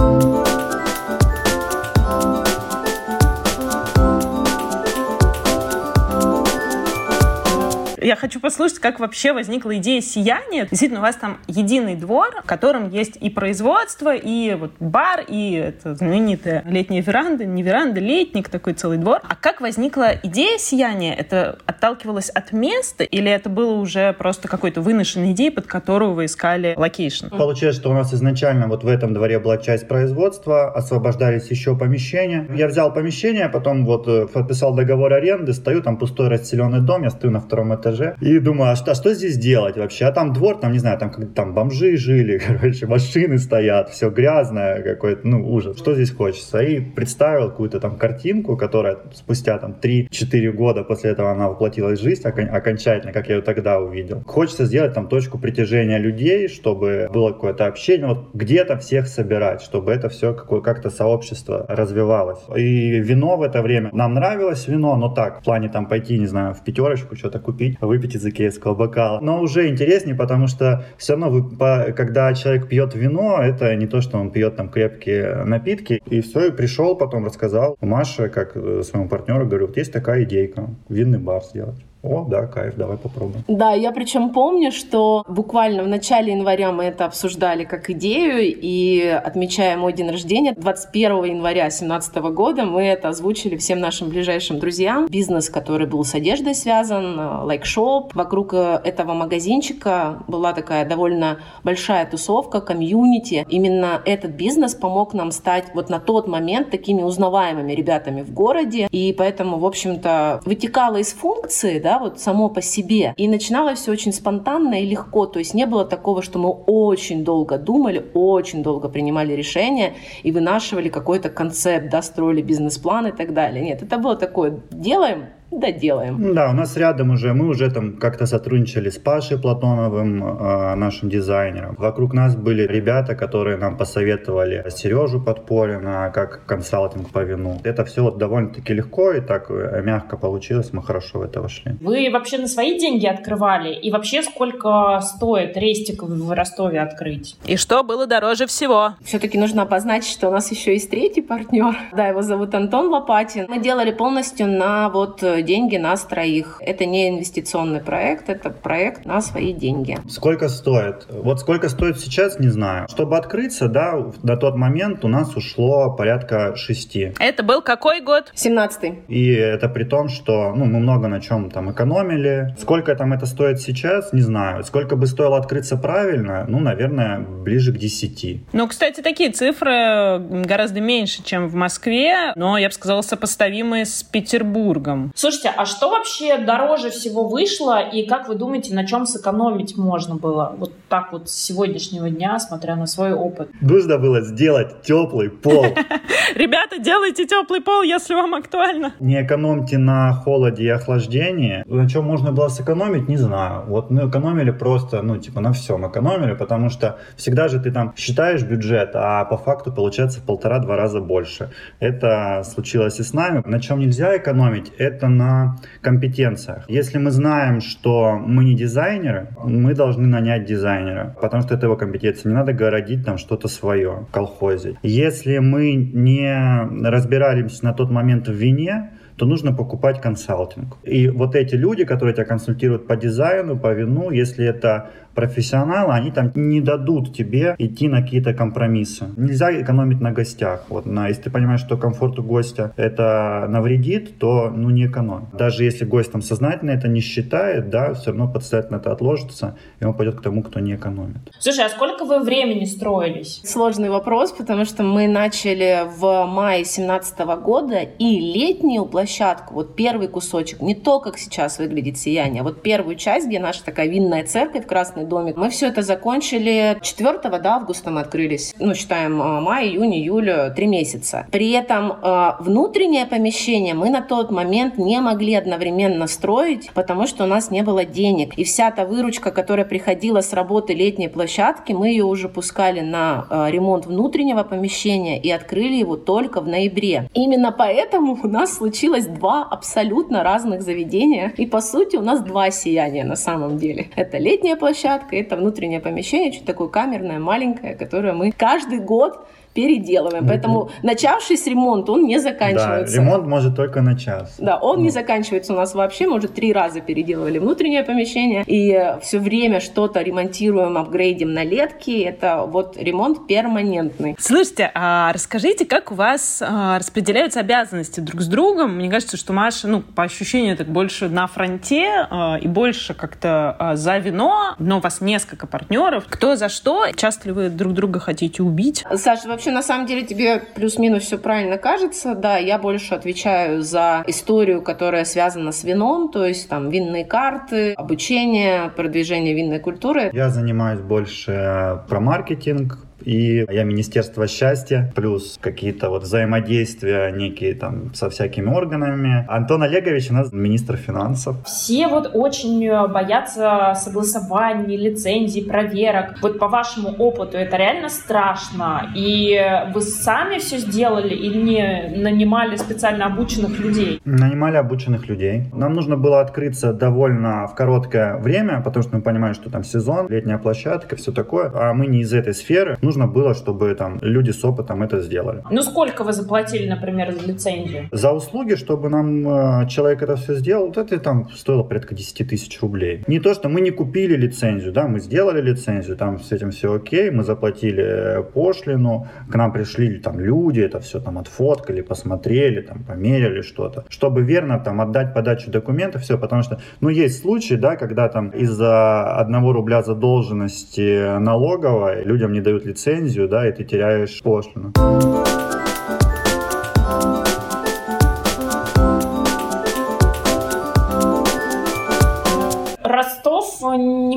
Я 8.07 8.15
хочу 8.15 8.39
послушать, 8.39 8.79
как 8.79 9.01
вообще 9.01 9.33
возникла 9.33 9.79
идея 9.79 10.01
сияния. 10.01 10.69
Действительно, 10.71 11.01
у 11.01 11.03
вас 11.03 11.17
там 11.17 11.39
единый 11.49 11.97
двор, 11.97 12.41
в 12.45 12.47
котором 12.47 12.89
есть 12.89 13.17
и 13.21 13.31
производство, 13.31 14.15
и 14.15 14.55
вот 14.55 14.71
бар, 14.79 15.25
и 15.27 15.55
это 15.55 15.97
знаменитая 15.97 16.63
летняя 16.67 17.03
веранда, 17.03 17.45
не 17.45 17.65
веранда, 17.65 17.99
летник, 17.99 18.49
такой 18.49 18.75
целый 18.75 18.99
двор. 18.99 19.23
А 19.29 19.35
как 19.35 19.61
возникла 19.61 20.13
идея 20.23 20.57
сияния? 20.57 21.15
Это 21.15 21.59
отталкивалось 21.67 22.31
от 22.31 22.53
места 22.53 23.03
или 23.03 23.29
это 23.29 23.49
было 23.49 23.73
уже 23.73 24.13
просто 24.13 24.47
какой-то 24.47 24.83
выношенной 24.83 25.33
идеей, 25.33 25.51
под 25.51 25.67
которую 25.67 26.13
вы 26.13 26.27
искали 26.27 26.75
location? 26.77 27.31
Получилось, 27.31 27.75
что 27.75 27.91
у 27.91 27.95
нас 27.95 28.15
изначально 28.15 28.69
вот 28.69 28.85
в 28.85 28.87
этом 28.87 29.15
дворе 29.15 29.41
была 29.41 29.59
часть 29.59 29.89
производства, 29.89 30.73
освобождались 30.73 31.51
еще 31.51 31.77
помещения. 31.77 32.47
Я 32.55 32.69
взял 32.69 32.95
помещение, 32.95 33.49
потом 33.49 33.85
вот 33.85 34.07
э, 34.07 34.29
подписал 34.29 34.77
договор 34.77 35.13
аренды, 35.13 35.53
стою, 35.53 35.83
там 35.83 35.97
пустой 35.97 36.29
расселенный 36.29 36.83
дом, 36.83 37.03
я 37.03 37.11
стою 37.11 37.33
на 37.33 37.41
втором 37.41 37.75
этаже 37.75 37.96
этаже. 37.97 38.17
И 38.21 38.39
думаю, 38.39 38.73
а 38.73 38.77
что, 38.77 38.93
а 38.93 38.95
что 38.95 39.15
здесь 39.15 39.37
делать 39.37 39.77
вообще? 39.77 40.07
А 40.07 40.13
там 40.13 40.33
двор, 40.33 40.59
там, 40.59 40.73
не 40.73 40.79
знаю, 40.79 40.99
там, 40.99 41.11
как, 41.11 41.33
там 41.35 41.55
бомжи 41.55 41.97
жили, 41.97 42.39
короче, 42.47 42.87
машины 42.87 43.39
стоят, 43.39 43.91
все 43.91 44.11
грязное 44.11 44.83
какой-то, 44.83 45.27
ну, 45.27 45.53
ужас. 45.53 45.79
Что 45.79 45.95
здесь 45.95 46.11
хочется? 46.11 46.59
И 46.61 46.81
представил 46.81 47.51
какую-то 47.51 47.81
там 47.81 47.97
картинку, 47.97 48.57
которая 48.57 48.99
спустя 49.15 49.59
там 49.59 49.77
3-4 49.81 50.53
года 50.53 50.85
после 50.85 51.11
этого 51.11 51.31
она 51.31 51.49
воплотилась 51.49 52.01
в 52.01 52.03
жизнь 52.03 52.27
окон- 52.27 52.49
окончательно, 52.49 53.13
как 53.13 53.29
я 53.29 53.37
ее 53.37 53.43
тогда 53.43 53.81
увидел. 53.81 54.23
Хочется 54.27 54.65
сделать 54.65 54.95
там 54.95 55.09
точку 55.09 55.39
притяжения 55.39 55.99
людей, 55.99 56.49
чтобы 56.49 57.09
было 57.13 57.33
какое-то 57.33 57.67
общение, 57.67 58.07
вот 58.07 58.29
где-то 58.35 58.77
всех 58.79 59.07
собирать, 59.07 59.63
чтобы 59.63 59.93
это 59.93 60.09
все 60.09 60.35
как-то 60.35 60.91
сообщество 60.91 61.65
развивалось. 61.69 62.39
И 62.57 62.99
вино 63.01 63.37
в 63.37 63.43
это 63.43 63.63
время, 63.63 63.91
нам 63.93 64.15
нравилось 64.15 64.69
вино, 64.69 64.97
но 64.97 65.09
так, 65.09 65.41
в 65.41 65.45
плане 65.45 65.69
там 65.69 65.87
пойти, 65.87 66.19
не 66.19 66.27
знаю, 66.27 66.55
в 66.55 66.65
пятерочку 66.65 67.17
что-то 67.17 67.39
купить, 67.39 67.79
выпить 67.87 68.15
из 68.15 68.27
икеевского 68.27 68.75
бокала. 68.75 69.21
Но 69.21 69.41
уже 69.41 69.69
интереснее, 69.69 70.17
потому 70.17 70.47
что 70.47 70.85
все 70.99 71.15
равно, 71.15 71.31
вы, 71.31 71.57
по, 71.57 71.93
когда 71.97 72.33
человек 72.35 72.69
пьет 72.69 72.95
вино, 72.95 73.39
это 73.43 73.75
не 73.77 73.87
то, 73.87 74.01
что 74.01 74.19
он 74.19 74.31
пьет 74.31 74.57
там 74.57 74.69
крепкие 74.69 75.45
напитки. 75.45 76.03
И 76.07 76.21
все, 76.21 76.47
и 76.47 76.51
пришел 76.51 76.97
потом, 76.97 77.25
рассказал 77.25 77.77
Маше, 77.81 78.29
как 78.29 78.57
э, 78.57 78.83
своему 78.83 79.09
партнеру, 79.09 79.47
говорю, 79.47 79.67
вот 79.69 79.77
есть 79.77 79.93
такая 79.93 80.25
идейка, 80.25 80.71
винный 80.89 81.19
бар 81.19 81.43
сделать. 81.43 81.79
О, 82.07 82.25
да, 82.25 82.47
кайф, 82.47 82.77
давай 82.77 82.97
попробуем. 82.97 83.45
Да, 83.49 83.73
я 83.73 83.91
причем 83.91 84.31
помню, 84.31 84.71
что 84.71 85.25
буквально 85.29 85.83
в 85.83 85.89
начале 85.89 86.33
января 86.33 86.71
мы 86.71 86.85
это 86.85 87.05
обсуждали 87.05 87.65
как 87.65 87.91
идею, 87.91 88.41
и 88.41 89.01
отмечая 89.01 89.77
мой 89.77 89.93
день 89.93 90.11
рождения, 90.11 90.53
21 90.53 91.25
января 91.25 91.65
2017 91.65 92.17
года, 92.17 92.65
мы 92.65 92.85
это 92.85 93.09
озвучили 93.09 93.57
всем 93.57 93.81
нашим 93.81 94.09
ближайшим 94.09 94.61
друзьям. 94.61 95.07
Бизнес, 95.09 95.51
который 95.51 95.87
был 95.87 96.05
с 96.05 96.15
одеждой 96.15 96.55
связан, 96.55 97.19
лайк-шоп. 97.45 98.15
Вокруг 98.15 98.55
э, 98.55 98.81
этого 98.85 99.15
магазинчика 99.15 100.23
была 100.29 100.53
такая 100.53 100.89
довольно 100.89 101.39
большая 101.65 102.07
тусовка, 102.07 102.61
комьюнити. 102.61 103.45
Именно 103.49 104.01
этот 104.05 104.33
бизнес 104.33 104.75
помог 104.75 105.13
нам 105.13 105.33
стать 105.33 105.67
вот 105.75 105.91
на 105.91 105.99
тот 105.99 106.29
момент 106.29 106.71
такими 106.71 107.03
узнаваемыми 107.03 107.73
ребятами 107.73 108.23
в 108.23 108.33
городе, 108.33 108.87
и 108.91 109.13
поэтому, 109.13 109.59
в 109.59 109.67
общем-то, 109.67 110.41
вытекало 110.45 110.97
из 110.97 111.13
функции, 111.13 111.81
да, 111.81 111.96
вот 111.99 112.21
само 112.21 112.49
по 112.49 112.63
себе. 112.63 113.15
И 113.17 113.29
начиналось 113.29 113.81
все 113.81 113.93
очень 113.93 114.13
спонтанно 114.13 114.83
и 114.83 114.87
легко, 114.87 115.27
то 115.27 115.39
есть 115.39 115.55
не 115.55 115.67
было 115.67 115.85
такого, 115.85 116.23
что 116.23 116.39
мы 116.39 116.51
очень 116.51 117.25
долго 117.25 117.59
думали, 117.59 118.05
очень 118.15 118.63
долго 118.63 118.89
принимали 118.89 119.33
решения 119.33 119.95
и 120.23 120.33
вынашивали 120.33 120.89
какой-то 120.89 121.29
концепт, 121.29 121.91
да, 121.91 122.03
строили 122.03 122.43
бизнес-план 122.43 123.09
и 123.09 123.13
так 123.13 123.35
далее. 123.35 123.65
Нет, 123.65 123.83
это 123.83 123.99
было 123.99 124.17
такое, 124.17 124.61
делаем, 124.71 125.27
доделаем. 125.61 126.35
Да, 126.35 126.51
у 126.51 126.53
нас 126.53 126.77
рядом 126.77 127.11
уже, 127.11 127.33
мы 127.33 127.49
уже 127.49 127.71
там 127.71 127.97
как-то 127.97 128.27
сотрудничали 128.27 128.91
с 128.91 128.99
Пашей 128.99 129.39
Платоновым, 129.39 130.25
э, 130.25 130.75
нашим 130.75 131.09
дизайнером. 131.09 131.75
Вокруг 131.79 132.15
нас 132.15 132.37
были 132.37 132.67
ребята, 132.67 133.15
которые 133.15 133.57
нам 133.57 133.77
посоветовали 133.77 134.65
Сережу 134.71 135.21
Подпорина, 135.21 136.11
как 136.15 136.45
консалтинг 136.47 137.11
по 137.11 137.21
вину. 137.21 137.61
Это 137.65 137.85
все 137.85 138.03
вот 138.03 138.19
довольно-таки 138.19 138.75
легко 138.75 139.13
и 139.13 139.21
так 139.21 139.51
э, 139.51 139.83
мягко 139.83 140.17
получилось, 140.17 140.73
мы 140.73 140.83
хорошо 140.83 141.19
в 141.19 141.23
это 141.23 141.41
вошли. 141.41 141.73
Вы 141.81 142.11
вообще 142.11 142.39
на 142.39 142.47
свои 142.47 142.79
деньги 142.79 143.07
открывали? 143.07 143.75
И 143.75 143.91
вообще 143.91 144.23
сколько 144.23 145.01
стоит 145.03 145.57
рестик 145.57 146.03
в 146.03 146.33
Ростове 146.33 146.81
открыть? 146.81 147.37
И 147.45 147.57
что 147.57 147.83
было 147.83 148.07
дороже 148.07 148.47
всего? 148.47 148.95
Все-таки 149.05 149.39
нужно 149.39 149.63
обозначить, 149.63 150.13
что 150.13 150.29
у 150.29 150.33
нас 150.33 150.51
еще 150.51 150.73
есть 150.73 150.91
третий 150.91 151.23
партнер. 151.23 151.77
Да, 151.93 152.09
его 152.09 152.23
зовут 152.23 152.55
Антон 152.55 152.89
Лопатин. 152.89 153.47
Мы 153.49 153.61
делали 153.61 153.93
полностью 153.93 154.47
на 154.47 154.89
вот 154.89 155.23
деньги 155.47 155.77
нас 155.77 156.05
троих. 156.05 156.59
Это 156.61 156.85
не 156.85 157.09
инвестиционный 157.09 157.81
проект, 157.81 158.29
это 158.29 158.51
проект 158.51 159.07
на 159.07 159.21
свои 159.23 159.53
деньги. 159.53 159.99
Сколько 160.09 160.49
стоит? 160.49 161.07
Вот 161.09 161.41
сколько 161.41 161.69
стоит 161.69 161.99
сейчас, 161.99 162.39
не 162.39 162.49
знаю. 162.49 162.89
Чтобы 162.89 163.17
открыться, 163.17 163.69
да, 163.69 163.95
на 164.23 164.37
тот 164.37 164.57
момент 164.57 165.05
у 165.05 165.09
нас 165.09 165.37
ушло 165.37 165.95
порядка 165.97 166.57
шести. 166.57 167.15
Это 167.19 167.43
был 167.43 167.63
какой 167.63 168.01
год? 168.01 168.33
17-й. 168.35 169.05
И 169.09 169.33
это 169.33 169.69
при 169.69 169.85
том, 169.85 170.09
что 170.09 170.53
ну, 170.55 170.65
мы 170.67 170.81
много 170.81 171.09
на 171.09 171.21
чем 171.21 171.51
там 171.51 171.71
экономили. 171.71 172.55
Сколько 172.59 172.95
там 172.95 173.13
это 173.13 173.27
стоит 173.27 173.61
сейчас, 173.61 174.13
не 174.13 174.23
знаю. 174.23 174.65
Сколько 174.65 174.97
бы 174.97 175.07
стоило 175.07 175.39
открыться 175.39 175.77
правильно, 175.77 176.45
ну, 176.49 176.59
наверное, 176.59 177.21
ближе 177.21 177.73
к 177.73 177.79
10. 177.79 178.53
Ну, 178.53 178.69
кстати, 178.69 179.01
такие 179.01 179.31
цифры 179.31 180.19
гораздо 180.19 180.81
меньше, 180.81 181.23
чем 181.23 181.49
в 181.49 181.55
Москве, 181.55 182.33
но, 182.35 182.59
я 182.59 182.69
бы 182.69 182.75
сказала, 182.75 183.03
сопоставимые 183.03 183.85
с 183.85 184.03
Петербургом. 184.03 185.13
Слушайте, 185.27 185.53
а 185.57 185.67
что 185.67 185.91
вообще 185.91 186.39
дороже 186.39 186.91
всего 186.91 187.27
вышло, 187.27 187.81
и 187.81 188.07
как 188.07 188.29
вы 188.29 188.37
думаете, 188.37 188.73
на 188.73 188.87
чем 188.87 189.07
сэкономить 189.07 189.77
можно 189.77 190.15
было? 190.15 190.55
Вот 190.57 190.73
так 190.89 191.11
вот 191.11 191.29
с 191.29 191.35
сегодняшнего 191.35 192.09
дня, 192.11 192.39
смотря 192.39 192.77
на 192.77 192.87
свой 192.87 193.13
опыт? 193.13 193.49
Нужно 193.61 193.99
было 193.99 194.21
сделать 194.21 194.83
теплый 194.83 195.29
пол. 195.31 195.67
Ребята, 196.37 196.79
делайте 196.79 197.27
теплый 197.27 197.61
пол, 197.61 197.83
если 197.83 198.15
вам 198.15 198.37
актуально. 198.37 198.95
Не 199.01 199.21
экономьте 199.21 199.79
на 199.79 200.13
холоде 200.13 200.63
и 200.63 200.69
охлаждении. 200.69 201.65
На 201.67 201.89
чем 201.89 202.05
можно 202.05 202.31
было 202.31 202.47
сэкономить, 202.47 203.09
не 203.09 203.17
знаю. 203.17 203.65
Вот 203.67 203.91
мы 203.91 204.09
экономили 204.09 204.53
просто, 204.53 205.03
ну, 205.03 205.17
типа, 205.17 205.41
на 205.41 205.53
всем 205.53 205.91
экономили, 205.91 206.35
потому 206.35 206.71
что 206.71 207.01
всегда 207.17 207.49
же 207.49 207.59
ты 207.59 207.73
там 207.73 207.95
считаешь 207.97 208.45
бюджет, 208.45 208.91
а 208.95 209.25
по 209.25 209.39
факту 209.39 209.73
получается 209.73 210.21
в 210.21 210.23
полтора-два 210.23 210.77
раза 210.77 211.01
больше. 211.01 211.51
Это 211.81 212.45
случилось 212.45 213.01
и 213.01 213.03
с 213.03 213.13
нами. 213.13 213.43
На 213.45 213.59
чем 213.61 213.81
нельзя 213.81 214.17
экономить, 214.17 214.71
это 214.79 215.16
на 215.17 215.57
компетенциях. 215.81 216.65
Если 216.69 216.99
мы 216.99 217.11
знаем, 217.11 217.61
что 217.61 218.17
мы 218.17 218.45
не 218.45 218.55
дизайнеры, 218.55 219.29
мы 219.45 219.75
должны 219.75 220.07
нанять 220.07 220.45
дизайнера, 220.45 221.17
потому 221.21 221.43
что 221.43 221.55
это 221.55 221.67
его 221.67 221.77
компетенция. 221.77 222.31
Не 222.31 222.37
надо 222.37 222.53
городить 222.53 223.05
там 223.05 223.19
что-то 223.19 223.49
свое, 223.49 224.07
колхозить. 224.13 224.77
Если 224.83 225.39
мы 225.39 225.75
не 225.75 226.89
разбирались 226.89 227.63
на 227.63 227.73
тот 227.73 227.91
момент 227.91 228.29
в 228.29 228.33
вине, 228.33 228.91
то 229.17 229.25
нужно 229.25 229.53
покупать 229.53 230.01
консалтинг. 230.01 230.77
И 230.85 231.09
вот 231.09 231.35
эти 231.35 231.55
люди, 231.55 231.85
которые 231.85 232.15
тебя 232.15 232.27
консультируют 232.27 232.87
по 232.87 232.97
дизайну, 232.97 233.59
по 233.59 233.73
вину, 233.73 234.11
если 234.11 234.45
это 234.45 234.91
профессионалы, 235.17 235.95
они 235.95 236.13
там 236.13 236.31
не 236.35 236.61
дадут 236.61 237.15
тебе 237.15 237.57
идти 237.59 237.89
на 237.89 238.03
какие-то 238.03 238.35
компромиссы. 238.35 239.07
Нельзя 239.17 239.61
экономить 239.61 240.01
на 240.01 240.13
гостях. 240.13 240.65
Вот, 240.69 240.87
на, 240.87 241.09
если 241.09 241.23
ты 241.23 241.31
понимаешь, 241.31 241.61
что 241.61 241.77
комфорту 241.77 242.23
гостя 242.23 242.73
это 242.77 243.47
навредит, 243.49 244.19
то 244.19 244.51
ну 244.55 244.71
не 244.71 244.87
экономь. 244.87 245.25
Даже 245.33 245.65
если 245.65 245.85
гость 245.85 246.13
там 246.13 246.23
сознательно 246.23 246.71
это 246.71 246.87
не 246.87 247.01
считает, 247.01 247.71
да, 247.71 247.95
все 247.95 248.11
равно 248.11 248.29
подсознательно 248.29 248.77
это 248.77 248.93
отложится, 248.93 249.57
и 249.81 249.85
он 249.85 249.95
пойдет 249.95 250.17
к 250.17 250.23
тому, 250.23 250.43
кто 250.43 250.61
не 250.61 250.75
экономит. 250.75 251.17
Слушай, 251.39 251.65
а 251.65 251.69
сколько 251.71 252.05
вы 252.05 252.21
времени 252.21 252.67
строились? 252.67 253.41
Сложный 253.45 253.89
вопрос, 253.89 254.33
потому 254.33 254.65
что 254.65 254.83
мы 254.83 255.09
начали 255.09 255.89
в 255.99 256.27
мае 256.27 256.59
2017 256.59 257.19
года, 257.43 257.79
и 257.81 258.21
летнюю 258.21 258.85
площадку, 258.85 259.55
вот 259.55 259.77
первый 259.77 260.09
кусочек, 260.09 260.61
не 260.61 260.75
то, 260.75 261.01
как 261.01 261.19
сейчас 261.19 261.59
выглядит 261.59 261.97
сияние, 261.97 262.43
а 262.43 262.45
вот 262.45 262.63
первую 262.63 262.97
часть, 262.97 263.27
где 263.27 263.39
наша 263.39 263.65
такая 263.65 263.89
винная 263.89 264.25
церковь, 264.25 264.67
красный 264.67 265.06
домик. 265.09 265.37
Мы 265.37 265.51
все 265.51 265.69
это 265.69 265.83
закончили 265.83 266.79
4 266.83 267.19
да, 267.23 267.57
августа 267.57 267.91
мы 267.91 268.01
открылись. 268.01 268.55
Ну, 268.59 268.75
считаем 268.75 269.21
а, 269.21 269.41
май, 269.41 269.69
июнь, 269.69 269.95
июль, 269.95 270.53
три 270.55 270.67
месяца. 270.67 271.27
При 271.31 271.51
этом 271.51 271.93
э, 271.93 272.33
внутреннее 272.41 273.07
помещение 273.07 273.75
мы 273.75 273.91
на 273.91 274.03
тот 274.03 274.31
момент 274.31 274.79
не 274.79 275.01
могли 275.01 275.35
одновременно 275.35 276.07
строить, 276.07 276.71
потому 276.75 277.07
что 277.07 277.25
у 277.25 277.27
нас 277.27 277.51
не 277.51 277.63
было 277.63 277.85
денег. 277.85 278.35
И 278.39 278.45
вся 278.45 278.71
та 278.71 278.85
выручка, 278.85 279.31
которая 279.31 279.67
приходила 279.67 280.21
с 280.21 280.33
работы 280.33 280.75
летней 280.75 281.09
площадки, 281.09 281.73
мы 281.73 281.89
ее 281.89 282.05
уже 282.05 282.29
пускали 282.29 282.81
на 282.81 283.27
э, 283.29 283.51
ремонт 283.51 283.87
внутреннего 283.87 284.43
помещения 284.43 285.21
и 285.21 285.31
открыли 285.31 285.75
его 285.75 285.97
только 285.97 286.41
в 286.41 286.49
ноябре. 286.49 287.09
Именно 287.15 287.53
поэтому 287.53 288.19
у 288.23 288.29
нас 288.29 288.55
случилось 288.57 289.07
два 289.07 289.45
абсолютно 289.45 290.23
разных 290.23 290.63
заведения. 290.63 291.33
И 291.37 291.47
по 291.47 291.61
сути 291.61 291.97
у 291.97 292.03
нас 292.03 292.21
два 292.21 292.51
сияния 292.51 293.05
на 293.05 293.17
самом 293.17 293.59
деле. 293.59 293.89
Это 293.97 294.19
летняя 294.19 294.57
площадка 294.57 294.96
площадка, 294.97 295.17
это 295.17 295.37
внутреннее 295.37 295.81
помещение, 295.81 296.33
чуть 296.33 296.45
такое 296.45 296.69
камерное, 296.69 297.19
маленькое, 297.19 297.75
которое 297.75 298.13
мы 298.13 298.33
каждый 298.33 298.79
год 298.79 299.27
переделываем. 299.57 300.25
Mm-hmm. 300.25 300.29
Поэтому 300.29 300.71
начавшийся 300.83 301.49
ремонт, 301.49 301.89
он 301.89 302.05
не 302.05 302.19
заканчивается. 302.19 302.97
Да, 302.97 303.03
ремонт 303.03 303.27
может 303.27 303.57
только 303.57 303.81
на 303.81 303.99
час. 303.99 304.35
Да, 304.39 304.59
он 304.59 304.81
mm. 304.81 304.83
не 304.83 304.91
заканчивается 304.91 305.55
у 305.55 305.57
нас 305.57 305.75
вообще. 305.75 306.07
Мы 306.07 306.19
уже 306.19 306.29
три 306.29 306.53
раза 306.53 306.81
переделывали 306.81 307.39
внутреннее 307.39 307.83
помещение. 307.83 308.45
И 308.47 308.97
все 309.01 309.19
время 309.19 309.61
что-то 309.61 310.03
ремонтируем, 310.03 310.77
апгрейдим 310.77 311.33
на 311.33 311.43
летки. 311.43 312.03
Это 312.03 312.45
вот 312.47 312.77
ремонт 312.77 313.27
перманентный. 313.27 314.15
Слушайте, 314.19 314.71
а 314.75 315.11
расскажите, 315.15 315.65
как 315.65 315.91
у 315.91 315.95
вас 315.95 316.43
а, 316.47 316.79
распределяются 316.79 317.41
обязанности 317.41 318.01
друг 318.01 318.21
с 318.21 318.27
другом? 318.27 318.77
Мне 318.77 318.91
кажется, 318.91 319.17
что 319.17 319.33
Маша, 319.33 319.69
ну, 319.69 319.81
по 319.81 320.03
ощущению, 320.03 320.57
так 320.59 320.69
больше 320.69 321.09
на 321.09 321.27
фронте 321.27 322.07
а, 322.11 322.37
и 322.39 322.47
больше 322.47 322.93
как-то 322.93 323.57
а, 323.59 323.77
за 323.77 323.97
вино, 323.97 324.55
но 324.59 324.79
у 324.79 324.81
вас 324.81 325.01
несколько 325.01 325.47
партнеров. 325.47 326.05
Кто 326.09 326.37
за 326.37 326.51
что? 326.51 326.87
Часто 326.95 327.29
ли 327.29 327.35
вы 327.35 327.49
друг 327.49 327.73
друга 327.73 328.01
хотите 328.01 328.43
убить? 328.43 328.85
Саша, 328.95 329.29
вообще 329.29 329.46
вообще, 329.47 329.51
на 329.55 329.63
самом 329.63 329.87
деле, 329.87 330.03
тебе 330.03 330.43
плюс-минус 330.55 331.05
все 331.05 331.19
правильно 331.19 331.59
кажется. 331.59 332.15
Да, 332.15 332.37
я 332.37 332.59
больше 332.59 332.95
отвечаю 332.95 333.63
за 333.63 334.03
историю, 334.07 334.63
которая 334.63 335.05
связана 335.05 335.53
с 335.53 335.65
вином, 335.65 336.11
то 336.11 336.25
есть 336.25 336.49
там 336.49 336.69
винные 336.71 337.05
карты, 337.05 337.73
обучение, 337.75 338.71
продвижение 338.75 339.35
винной 339.35 339.61
культуры. 339.61 340.11
Я 340.13 340.31
занимаюсь 340.31 340.81
больше 340.81 341.83
про 341.89 342.01
маркетинг, 342.01 342.79
и 343.07 343.47
я 343.49 343.63
Министерство 343.63 344.27
счастья, 344.27 344.93
плюс 344.97 345.39
какие-то 345.41 345.91
вот 345.91 346.03
взаимодействия 346.03 347.11
некие 347.13 347.55
там 347.55 347.95
со 347.95 348.11
всякими 348.11 348.49
органами. 348.49 349.25
Антон 349.29 349.63
Олегович 349.63 350.11
у 350.11 350.15
нас 350.15 350.33
министр 350.33 350.77
финансов. 350.77 351.37
Все 351.45 351.87
вот 351.87 352.11
очень 352.15 352.67
э, 352.67 352.89
боятся 352.89 353.75
согласований, 353.77 354.77
лицензий, 354.77 355.45
проверок. 355.45 356.17
Вот 356.21 356.41
по 356.41 356.49
вашему 356.49 356.89
опыту 356.89 357.37
это 357.37 357.57
реально 357.57 357.89
страшно? 357.91 358.91
И 358.97 359.41
вы 359.73 359.81
сами 359.83 360.39
все 360.39 360.59
сделали 360.59 361.15
или 361.15 361.41
не 361.41 362.03
нанимали 362.03 362.57
специально 362.57 363.07
обученных 363.07 363.61
людей? 363.61 364.01
Нанимали 364.05 364.57
обученных 364.57 365.09
людей. 365.09 365.45
Нам 365.53 365.75
нужно 365.75 365.97
было 365.97 366.21
открыться 366.21 366.73
довольно 366.73 367.47
в 367.47 367.55
короткое 367.55 368.17
время, 368.17 368.61
потому 368.63 368.83
что 368.83 368.97
мы 368.97 369.03
понимаем, 369.03 369.35
что 369.35 369.49
там 369.49 369.63
сезон, 369.63 370.09
летняя 370.09 370.39
площадка, 370.39 370.97
все 370.97 371.13
такое, 371.13 371.53
а 371.55 371.73
мы 371.73 371.87
не 371.87 372.01
из 372.01 372.13
этой 372.13 372.35
сферы. 372.35 372.77
Нужно 372.83 372.96
нужно 372.97 373.13
было, 373.13 373.35
чтобы 373.35 373.75
там 373.75 373.99
люди 374.03 374.31
с 374.31 374.45
опытом 374.45 374.83
это 374.83 375.01
сделали. 375.01 375.43
Ну 375.51 375.63
сколько 375.63 376.05
вы 376.05 376.13
заплатили, 376.13 376.69
например, 376.69 377.13
за 377.13 377.27
лицензию? 377.27 377.89
За 377.93 378.13
услуги, 378.13 378.55
чтобы 378.55 378.89
нам 378.89 379.29
э, 379.29 379.69
человек 379.69 380.03
это 380.03 380.17
все 380.17 380.35
сделал, 380.35 380.67
вот 380.67 380.79
это 380.79 380.99
там 380.99 381.29
стоило 381.31 381.63
порядка 381.63 381.95
10 381.95 382.29
тысяч 382.29 382.61
рублей. 382.63 383.05
Не 383.07 383.21
то, 383.21 383.35
что 383.35 383.49
мы 383.49 383.61
не 383.61 383.71
купили 383.71 384.17
лицензию, 384.17 384.73
да, 384.73 384.89
мы 384.89 385.01
сделали 385.01 385.43
лицензию, 385.43 385.97
там 385.97 386.19
с 386.19 386.33
этим 386.33 386.51
все 386.51 386.75
окей, 386.75 387.11
мы 387.11 387.23
заплатили 387.25 387.83
э, 387.83 388.23
пошлину, 388.23 389.07
к 389.31 389.37
нам 389.37 389.53
пришли 389.53 389.99
там 389.99 390.21
люди, 390.21 390.61
это 390.61 390.79
все 390.79 391.01
там 391.01 391.19
отфоткали, 391.19 391.83
посмотрели, 391.83 392.63
там 392.63 392.85
померили 392.85 393.43
что-то, 393.43 393.85
чтобы 393.89 394.23
верно 394.23 394.59
там 394.59 394.81
отдать 394.81 395.15
подачу 395.15 395.51
документов, 395.51 396.03
все, 396.03 396.17
потому 396.19 396.43
что, 396.43 396.61
ну, 396.81 396.89
есть 396.89 397.21
случаи, 397.21 397.55
да, 397.55 397.77
когда 397.77 398.09
там 398.09 398.31
из-за 398.31 399.21
одного 399.21 399.53
рубля 399.53 399.83
задолженности 399.83 401.19
налоговой 401.19 402.05
людям 402.05 402.33
не 402.33 402.41
дают 402.41 402.65
лицензию, 402.65 402.76
лицензию, 402.77 403.27
да, 403.27 403.49
и 403.49 403.53
ты 403.53 403.65
теряешь 403.65 404.23
пошлину. 404.23 404.73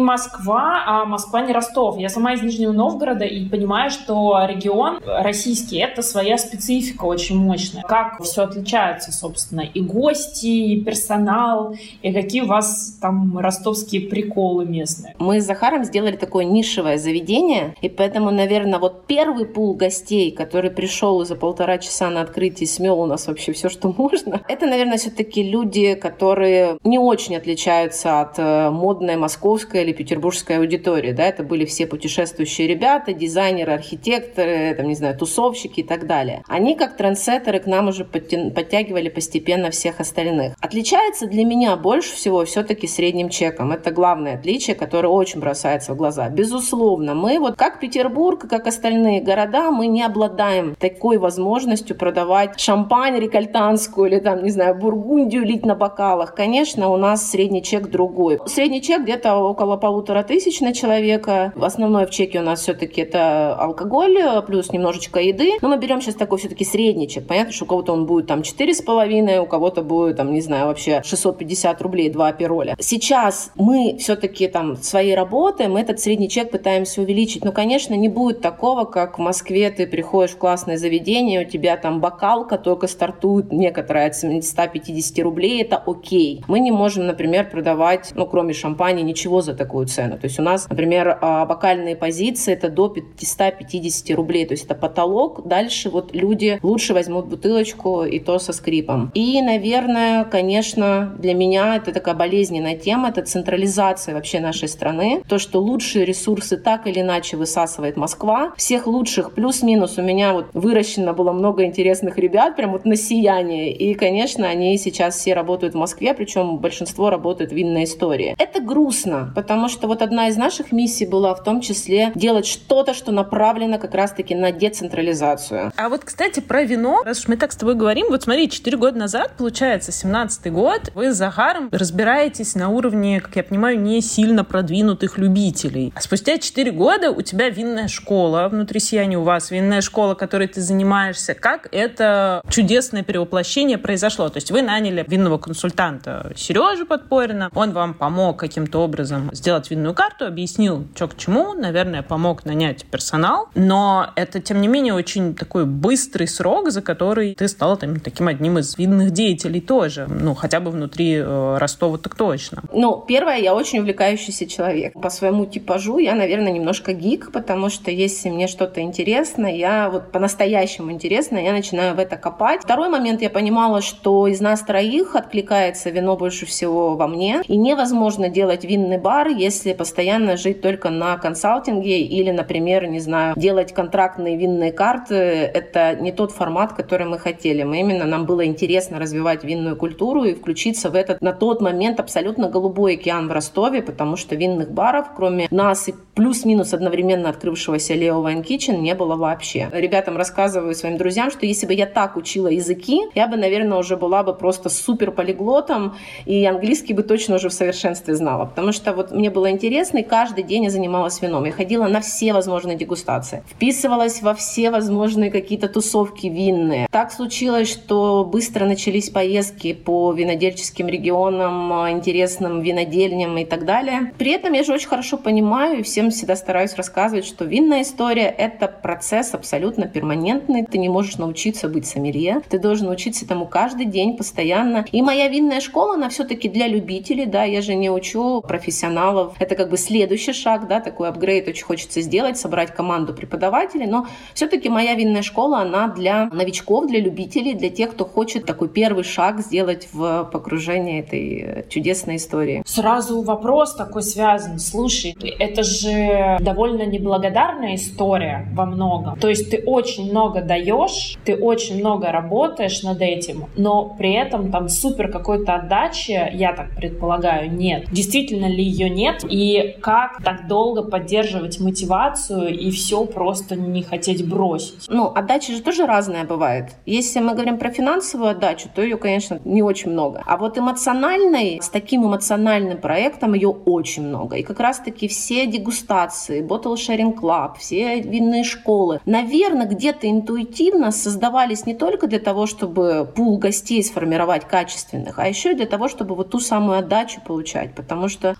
Москва, 0.10 0.84
а 0.88 1.06
Москва 1.06 1.42
не 1.42 1.54
Ростов. 1.54 2.00
Я 2.00 2.10
сама 2.10 2.34
из 2.34 2.42
Нижнего 2.42 2.72
Новгорода 2.72 3.25
и 3.25 3.48
понимаю, 3.48 3.92
что 3.92 4.39
регион 4.48 5.00
российский— 5.06 5.78
это 5.78 6.01
своя 6.01 6.39
специфика 6.39 7.06
очень 7.06 7.38
мощная. 7.38 7.84
Как 7.84 8.20
все 8.24 8.42
отличается, 8.42 9.12
собственно, 9.12 9.62
и 9.62 9.82
гости, 9.82 10.48
и 10.48 10.84
персонал, 10.84 11.75
и 12.01 12.12
какие 12.12 12.42
у 12.42 12.48
вас 12.48 12.98
там 13.00 13.38
ростовские 13.38 14.10
приколы 14.10 14.66
местные. 14.66 15.13
Мы 15.20 15.42
с 15.42 15.46
Захаром 15.46 15.84
сделали 15.84 16.16
такое 16.16 16.44
нишевое 16.44 16.98
заведение, 16.98 17.75
и 17.80 17.88
поэтому, 17.88 18.32
наверное, 18.32 18.80
вот 18.80 19.06
первый 19.06 19.46
пул 19.46 19.75
гостей, 19.75 20.32
который 20.32 20.72
пришел 20.72 21.24
за 21.24 21.36
полтора 21.36 21.78
часа 21.78 22.10
на 22.10 22.22
открытие, 22.22 22.66
смел 22.66 23.00
у 23.00 23.06
нас 23.06 23.28
вообще 23.28 23.51
все, 23.54 23.70
что 23.70 23.94
можно, 23.96 24.42
это, 24.48 24.66
наверное, 24.66 24.98
все-таки 24.98 25.44
люди, 25.44 25.94
которые 25.94 26.80
не 26.84 26.98
очень 26.98 27.36
отличаются 27.36 28.22
от 28.22 28.39
э, 28.39 28.72
модной 28.72 29.16
московской 29.16 29.84
или 29.84 29.99
петербургской 30.00 30.58
аудитории. 30.58 31.12
Да? 31.12 31.25
Это 31.25 31.44
были 31.44 31.65
все 31.65 31.86
путешествующие 31.86 32.68
ребята, 32.68 33.12
дизайнеры, 33.12 33.74
архитекторы, 33.74 34.74
там, 34.75 34.88
не 34.88 34.96
знаю, 34.96 35.18
тусовщики 35.18 35.82
и 35.82 35.84
так 35.84 36.08
далее. 36.08 36.41
Они 36.48 36.75
как 36.75 36.96
трендсеттеры 36.96 37.60
к 37.60 37.65
нам 37.65 37.89
уже 37.89 38.06
подтягивали 38.06 39.10
постепенно 39.10 39.72
всех 39.72 40.00
остальных. 40.00 40.56
Отличается 40.62 41.27
для 41.27 41.44
меня 41.44 41.75
больше 41.75 42.15
всего 42.15 42.46
все-таки 42.46 42.88
средним 42.88 43.27
чеком. 43.29 43.74
Это 43.74 43.91
главное 43.91 44.36
отличие, 44.36 44.75
которое 44.75 45.10
очень 45.10 45.41
бросается 45.41 45.94
в 45.94 45.98
глаза. 45.98 46.29
Безусловно, 46.29 47.13
мы 47.13 47.39
вот 47.39 47.58
как 47.58 47.82
Петербург, 47.82 48.48
как 48.50 48.68
остальные 48.68 49.22
города, 49.22 49.70
мы 49.72 49.88
не 49.88 50.03
обладаем 50.03 50.75
такой 50.79 51.18
возможностью 51.18 51.98
продавать 51.98 52.58
шампань 52.58 53.20
рекальтанскую 53.20 54.10
или 54.10 54.20
там, 54.20 54.44
не 54.44 54.51
знаю, 54.51 54.75
бургундию 54.75 55.44
лить 55.44 55.65
на 55.65 55.75
бокалах. 55.75 56.34
Конечно, 56.36 56.89
у 56.89 56.98
нас 56.98 57.29
средний 57.29 57.62
чек 57.62 57.89
другой. 57.89 58.39
Средний 58.46 58.82
чек 58.82 59.01
где-то 59.01 59.36
около 59.36 59.75
полутора 59.89 60.22
тысяч 60.22 60.62
на 60.62 60.72
человека. 60.72 61.51
Основной 61.60 62.05
в 62.05 62.12
чеке 62.12 62.41
у 62.41 62.43
нас 62.43 62.62
все-таки 62.62 63.01
это 63.01 63.55
алкоголь, 63.55 64.19
плюс 64.46 64.72
немножечко 64.72 65.19
еды. 65.19 65.53
Но 65.62 65.67
мы 65.67 65.79
берем 65.79 66.00
сейчас 66.00 66.13
такой 66.13 66.38
все-таки 66.38 66.63
средний 66.63 67.08
чек. 67.08 67.25
Понятно, 67.25 67.51
что 67.53 67.65
у 67.65 67.67
кого-то 67.67 67.93
он 67.93 68.05
будет 68.05 68.27
там 68.27 68.43
четыре 68.43 68.75
с 68.75 68.84
половиной, 68.84 69.39
у 69.39 69.48
кого-то 69.48 69.81
будет 69.81 70.17
там, 70.17 70.31
не 70.31 70.41
знаю, 70.41 70.67
вообще 70.67 71.01
650 71.03 71.81
рублей, 71.81 72.12
два 72.12 72.31
пироля. 72.34 72.75
Сейчас 72.77 73.51
мы 73.55 73.98
все-таки 74.00 74.48
там 74.48 74.77
своей 74.77 75.15
работой, 75.15 75.67
мы 75.69 75.79
этот 75.79 76.00
средний 76.00 76.29
чек 76.29 76.51
пытаемся 76.51 77.01
увеличить. 77.01 77.43
Но, 77.43 77.51
конечно, 77.51 77.96
не 77.96 78.10
будет 78.10 78.41
такого, 78.41 78.86
как 78.86 79.17
в 79.17 79.22
Москве 79.24 79.72
ты 79.72 79.88
приходишь 79.88 80.36
в 80.36 80.38
классное 80.38 80.77
заведение, 80.77 81.48
у 81.48 81.50
тебя 81.50 81.77
там 81.77 82.00
бокалка 82.00 82.60
только 82.60 82.86
стартует 82.86 83.51
некоторая 83.51 84.10
от 84.10 84.15
150 84.15 85.19
рублей, 85.24 85.63
это 85.63 85.77
окей. 85.84 86.43
Мы 86.48 86.60
не 86.60 86.72
можем, 86.72 87.08
например, 87.08 87.50
продавать, 87.50 88.12
ну, 88.13 88.27
кроме 88.27 88.53
шампани, 88.53 89.01
ничего 89.01 89.41
за 89.41 89.55
такую 89.55 89.78
цену. 89.86 90.17
То 90.17 90.25
есть 90.25 90.39
у 90.39 90.43
нас, 90.43 90.67
например, 90.69 91.17
а, 91.21 91.45
бокальные 91.45 91.95
позиции 91.95 92.53
это 92.53 92.69
до 92.69 92.89
550 92.89 94.15
рублей, 94.15 94.45
то 94.45 94.53
есть 94.53 94.65
это 94.65 94.75
потолок. 94.75 95.48
Дальше 95.48 95.89
вот 95.89 96.13
люди 96.13 96.59
лучше 96.63 96.93
возьмут 96.93 97.27
бутылочку 97.27 98.03
и 98.03 98.19
то 98.19 98.39
со 98.39 98.53
скрипом. 98.53 99.12
И, 99.13 99.41
наверное, 99.41 100.24
конечно, 100.25 101.15
для 101.17 101.33
меня 101.33 101.77
это 101.77 101.91
такая 101.91 102.15
болезненная 102.15 102.75
тема, 102.75 103.09
это 103.09 103.21
централизация 103.21 104.13
вообще 104.13 104.39
нашей 104.39 104.67
страны. 104.67 105.24
То, 105.27 105.39
что 105.39 105.62
лучшие 105.62 106.05
ресурсы 106.05 106.57
так 106.57 106.88
или 106.88 107.01
иначе 107.01 107.38
высасывает 107.38 107.98
Москва. 107.98 108.53
Всех 108.57 108.88
лучших 108.88 109.33
плюс-минус 109.33 109.98
у 109.98 110.01
меня 110.01 110.33
вот 110.33 110.48
выращено 110.53 111.13
было 111.13 111.31
много 111.31 111.63
интересных 111.65 112.17
ребят, 112.17 112.55
прям 112.55 112.71
вот 112.71 112.86
на 112.86 112.95
сияние. 112.95 113.71
И, 113.71 113.93
конечно, 113.93 114.48
они 114.48 114.77
сейчас 114.77 115.15
все 115.17 115.33
работают 115.33 115.74
в 115.74 115.77
Москве, 115.77 116.13
причем 116.13 116.57
большинство 116.57 117.09
работают 117.09 117.51
в 117.51 117.55
винной 117.55 117.86
истории. 117.86 118.36
Это 118.38 118.62
грустно, 118.62 119.31
потому 119.36 119.69
что 119.70 119.88
вот 119.88 120.02
одна 120.02 120.28
из 120.28 120.38
наших 120.38 120.72
миссий 120.72 121.06
была 121.06 121.34
в 121.36 121.44
том 121.44 121.62
числе 121.62 122.12
делать 122.16 122.46
что-то, 122.46 122.94
что 122.94 123.12
направлено 123.12 123.78
как 123.78 123.94
раз-таки 123.96 124.36
на 124.36 124.52
децентрализацию. 124.52 125.72
А 125.76 125.90
вот, 125.90 126.04
кстати, 126.04 126.40
про 126.40 126.64
вино, 126.64 127.02
раз 127.06 127.20
уж 127.20 127.28
мы 127.28 127.38
так 127.38 127.52
с 127.52 127.56
тобой 127.56 127.76
говорим, 127.76 128.08
вот 128.10 128.24
смотри, 128.24 128.50
4 128.50 128.78
года 128.78 128.98
назад, 128.98 129.34
получается, 129.38 129.92
17 129.92 130.52
год, 130.52 130.92
вы 130.96 131.12
с 131.12 131.18
Захаром 131.18 131.70
разбираетесь 131.72 132.56
на 132.56 132.70
уровне, 132.70 133.22
как 133.22 133.36
я 133.36 133.44
понимаю, 133.44 133.80
не 133.80 134.02
сильно 134.02 134.44
продвинутых 134.44 135.18
любителей. 135.18 135.94
А 135.96 136.02
спустя 136.02 136.38
4 136.38 136.72
года 136.72 137.12
у 137.12 137.22
тебя 137.22 137.50
винная 137.50 137.88
школа 137.88 138.48
внутри 138.50 138.80
Сияния, 138.80 139.18
у 139.18 139.24
вас 139.24 139.52
винная 139.52 139.82
школа, 139.82 140.16
которой 140.16 140.48
ты 140.48 140.62
занимаешься. 140.62 141.34
Как 141.34 141.68
это 141.72 142.42
чудесное 142.50 143.04
перевоплощение 143.04 143.78
произошло? 143.78 144.30
То 144.30 144.38
есть 144.38 144.52
вы 144.52 144.62
наняли 144.62 145.06
винного 145.08 145.38
консультанта 145.38 146.32
Сережу 146.36 146.86
Подпорина, 146.86 147.50
он 147.54 147.72
вам 147.72 147.94
помог 147.94 148.40
каким-то 148.40 148.80
образом 148.80 149.30
сделать 149.34 149.59
винную 149.70 149.94
карту, 149.94 150.25
объяснил, 150.25 150.88
что 150.96 151.08
к 151.08 151.18
чему, 151.18 151.54
наверное, 151.54 152.01
помог 152.04 152.46
нанять 152.46 152.86
персонал, 152.86 153.50
но 153.56 154.12
это, 154.16 154.39
тем 154.39 154.62
не 154.62 154.68
менее, 154.68 154.94
очень 154.94 155.36
такой 155.36 155.66
быстрый 155.66 156.28
срок, 156.28 156.72
за 156.72 156.82
который 156.82 157.36
ты 157.36 157.48
стал 157.48 157.78
там, 157.78 158.00
таким 158.00 158.28
одним 158.28 158.60
из 158.60 158.78
видных 158.78 159.12
деятелей 159.12 159.62
тоже, 159.62 160.08
ну, 160.08 160.36
хотя 160.36 160.60
бы 160.60 160.72
внутри 160.72 161.16
э, 161.16 161.58
Ростова 161.58 161.98
так 161.98 162.16
точно. 162.16 162.63
Ну, 162.74 163.04
первое, 163.08 163.38
я 163.38 163.54
очень 163.54 163.80
увлекающийся 163.80 164.48
человек. 164.48 164.94
По 164.94 165.10
своему 165.10 165.46
типажу 165.46 165.98
я, 165.98 166.16
наверное, 166.16 166.51
немножко 166.51 166.94
гик, 166.94 167.32
потому 167.32 167.70
что 167.70 167.92
если 167.92 168.30
мне 168.30 168.48
что-то 168.48 168.82
интересно, 168.82 169.48
я 169.48 169.89
вот 169.89 170.12
по-настоящему 170.12 170.92
интересно, 170.92 171.38
я 171.38 171.51
начинаю 171.51 171.96
в 171.96 172.00
это 172.00 172.18
копать. 172.18 172.63
Второй 172.63 172.89
момент, 172.89 173.22
я 173.22 173.30
понимала, 173.30 173.82
что 173.82 174.28
из 174.28 174.39
нас 174.42 174.62
троих 174.62 175.16
откликается 175.16 175.89
вино 175.89 176.16
больше 176.16 176.46
всего 176.46 176.96
во 176.96 177.08
мне, 177.08 177.42
и 177.48 177.58
невозможно 177.58 178.30
делать 178.30 178.63
винный 178.63 178.98
бар, 178.98 179.28
если 179.28 179.49
постоянно 179.77 180.38
жить 180.38 180.62
только 180.62 180.89
на 180.89 181.18
консалтинге 181.18 182.01
или, 182.01 182.32
например, 182.32 182.88
не 182.88 183.00
знаю, 183.00 183.34
делать 183.38 183.74
контрактные 183.74 184.38
винные 184.38 184.72
карты. 184.72 185.15
Это 185.15 185.96
не 185.96 186.12
тот 186.12 186.32
формат, 186.32 186.74
который 186.74 187.08
мы 187.08 187.20
хотели. 187.20 187.63
Мы 187.63 187.79
именно, 187.79 188.06
нам 188.06 188.25
было 188.25 188.46
интересно 188.46 189.00
развивать 189.00 189.44
винную 189.44 189.75
культуру 189.75 190.24
и 190.24 190.34
включиться 190.34 190.89
в 190.89 190.96
этот 190.96 191.22
на 191.22 191.34
тот 191.34 191.62
момент 191.62 192.00
абсолютно 192.00 192.50
голубой 192.50 192.96
океан 192.96 193.27
в 193.27 193.32
Ростове, 193.32 193.82
потому 193.82 194.15
что 194.15 194.36
винных 194.36 194.72
баров, 194.72 195.08
кроме 195.15 195.48
нас 195.51 195.88
и 195.89 195.94
плюс-минус 196.15 196.74
одновременно 196.74 197.29
открывшегося 197.29 197.94
Leo 197.94 198.24
Wine 198.24 198.46
Kitchen, 198.46 198.77
не 198.77 198.96
было 198.96 199.15
вообще. 199.15 199.70
Ребятам 199.72 200.18
рассказываю 200.18 200.75
своим 200.75 200.98
друзьям, 200.98 201.32
что 201.32 201.46
если 201.46 201.65
бы 201.65 201.74
я 201.74 201.86
так 201.86 202.18
учила 202.18 202.48
языки, 202.48 203.03
я 203.15 203.27
бы, 203.27 203.38
наверное, 203.38 203.77
уже 203.77 203.98
была 203.98 204.24
бы 204.24 204.34
просто 204.34 204.70
супер 204.70 205.12
полиглотом, 205.12 205.96
и 206.25 206.46
английский 206.46 206.94
бы 206.94 207.03
точно 207.03 207.36
уже 207.36 207.50
в 207.50 207.53
совершенстве 207.53 208.15
знала. 208.15 208.46
Потому 208.46 208.72
что 208.72 208.94
вот 208.94 209.12
мне 209.12 209.28
было 209.29 209.51
интересно, 209.51 210.00
и 210.00 210.03
каждый 210.03 210.43
день 210.43 210.65
я 210.65 210.69
занималась 210.69 211.21
вином. 211.21 211.45
Я 211.45 211.51
ходила 211.51 211.88
на 211.88 212.01
все 212.01 212.33
возможные 212.33 212.77
дегустации, 212.77 213.44
вписывалась 213.50 214.22
во 214.22 214.33
все 214.33 214.72
возможные 214.72 215.31
какие-то 215.31 215.68
тусовки 215.68 216.27
винные. 216.27 216.87
Так 216.92 217.11
случилось, 217.11 217.70
что 217.70 218.25
быстро 218.25 218.65
начались 218.65 219.09
поездки 219.09 219.74
по 219.74 220.11
винодельческим 220.11 220.87
регионам, 220.87 221.89
интересным 221.89 222.61
винодельням 222.61 223.37
и 223.37 223.46
так 223.46 223.65
далее. 223.65 224.13
При 224.18 224.31
этом 224.31 224.53
я 224.53 224.63
же 224.63 224.74
очень 224.74 224.87
хорошо 224.87 225.18
понимаю 225.18 225.79
и 225.79 225.83
всем 225.83 226.09
всегда 226.11 226.35
стараюсь 226.35 226.75
рассказывать, 226.75 227.25
что 227.25 227.46
винная 227.46 227.81
история— 227.81 228.27
это 228.37 228.68
процесс 228.68 229.33
абсолютно 229.33 229.87
перманентный. 229.87 230.65
Ты 230.65 230.77
не 230.77 230.89
можешь 230.89 231.18
научиться 231.18 231.68
быть 231.68 231.85
сомелье. 231.85 232.42
Ты 232.50 232.59
должен 232.59 232.89
учиться 232.89 233.25
этому 233.25 233.46
каждый 233.46 233.85
день, 233.85 234.15
постоянно. 234.15 234.85
И 234.92 235.01
моя 235.01 235.27
винная 235.27 235.59
школа, 235.59 235.96
она 235.96 236.09
все-таки 236.09 236.48
для 236.48 236.68
любителей, 236.68 237.25
да, 237.25 237.44
я 237.44 237.61
же 237.61 237.75
не 237.75 237.89
учу 237.89 238.42
профессионалов. 238.42 239.19
Это 239.40 239.55
как 239.55 239.70
бы 239.70 239.77
следующий 239.77 240.34
шаг, 240.34 240.68
да, 240.68 240.79
такой 240.79 241.10
апгрейд 241.10 241.48
очень 241.48 241.66
хочется 241.66 242.01
сделать, 242.01 242.38
собрать 242.38 242.74
команду 242.74 243.14
преподавателей, 243.14 243.88
но 243.88 244.08
все-таки 244.34 244.70
моя 244.70 244.96
винная 244.96 245.22
школа, 245.22 245.60
она 245.60 245.88
для 245.88 246.29
новичков, 246.32 246.88
для 246.88 247.00
любителей, 247.00 247.53
для 247.53 247.70
тех, 247.70 247.92
кто 247.92 248.05
хочет 248.05 248.46
такой 248.46 248.70
первый 248.70 249.03
шаг 249.03 249.40
сделать 249.40 249.88
в 249.94 250.29
погружении 250.32 251.00
этой 251.00 251.66
чудесной 251.70 252.18
истории. 252.18 252.64
Сразу 252.66 253.22
вопрос 253.22 253.75
такой 253.75 254.03
связан. 254.03 254.60
Слушай, 254.60 255.16
это 255.40 255.64
же 255.64 256.38
довольно 256.40 256.84
неблагодарная 256.84 257.75
история 257.75 258.48
во 258.53 258.66
многом. 258.66 259.20
То 259.20 259.29
есть 259.29 259.50
ты 259.51 259.64
очень 259.66 260.10
много 260.10 260.42
даешь, 260.42 261.18
ты 261.25 261.36
очень 261.36 261.79
много 261.79 262.12
работаешь 262.12 262.84
над 262.84 263.01
этим, 263.01 263.46
но 263.55 263.96
при 263.98 264.14
этом 264.14 264.51
там 264.51 264.70
супер 264.70 265.12
какой-то 265.12 265.55
отдачи, 265.55 266.29
я 266.34 266.53
так 266.53 266.75
предполагаю, 266.75 267.51
нет. 267.51 267.86
Действительно 267.92 268.46
ли 268.46 268.64
ее 268.64 268.90
нет? 268.90 269.08
И 269.27 269.77
как 269.81 270.24
так 270.24 270.48
долго 270.48 270.83
поддерживать 270.83 271.59
мотивацию 271.59 272.57
и 272.57 272.72
все 272.72 273.05
просто 273.05 273.55
не 273.55 273.83
хотеть 273.83 274.27
бросить? 274.27 274.85
Ну, 274.87 275.11
отдача 275.13 275.53
же 275.53 275.61
тоже 275.61 275.85
разная 275.85 276.25
бывает. 276.25 276.72
Если 276.85 277.19
мы 277.19 277.33
говорим 277.33 277.57
про 277.57 277.69
финансовую 277.69 278.31
отдачу, 278.31 278.69
то 278.74 278.81
ее, 278.81 278.98
конечно, 278.98 279.39
не 279.45 279.61
очень 279.61 279.91
много. 279.91 280.24
А 280.25 280.37
вот 280.37 280.57
эмоциональной, 280.57 281.59
с 281.61 281.69
таким 281.69 282.05
эмоциональным 282.05 282.77
проектом 282.79 283.33
ее 283.33 283.50
очень 283.50 284.07
много. 284.07 284.37
И 284.37 284.43
как 284.43 284.59
раз-таки 284.59 285.07
все 285.07 285.45
дегустации, 285.45 286.45
Bottle 286.45 286.75
Sharing 286.75 287.15
Club, 287.15 287.57
все 287.59 288.00
винные 288.01 288.43
школы, 288.43 289.00
наверное, 289.05 289.67
где-то 289.67 290.09
интуитивно 290.09 290.91
создавались 290.91 291.65
не 291.65 291.74
только 291.74 292.07
для 292.07 292.19
того, 292.19 292.45
чтобы 292.45 293.09
пул 293.15 293.37
гостей 293.37 293.83
сформировать 293.83 294.45
качественных, 294.45 295.19
а 295.19 295.27
еще 295.27 295.51
и 295.51 295.55
для 295.55 295.65
того, 295.65 295.87
чтобы 295.87 296.15
вот 296.15 296.29
ту 296.31 296.39
самую 296.39 296.79
отдачу 296.79 297.22
получать. 297.25 297.75
Потому 297.75 298.07
что 298.07 298.35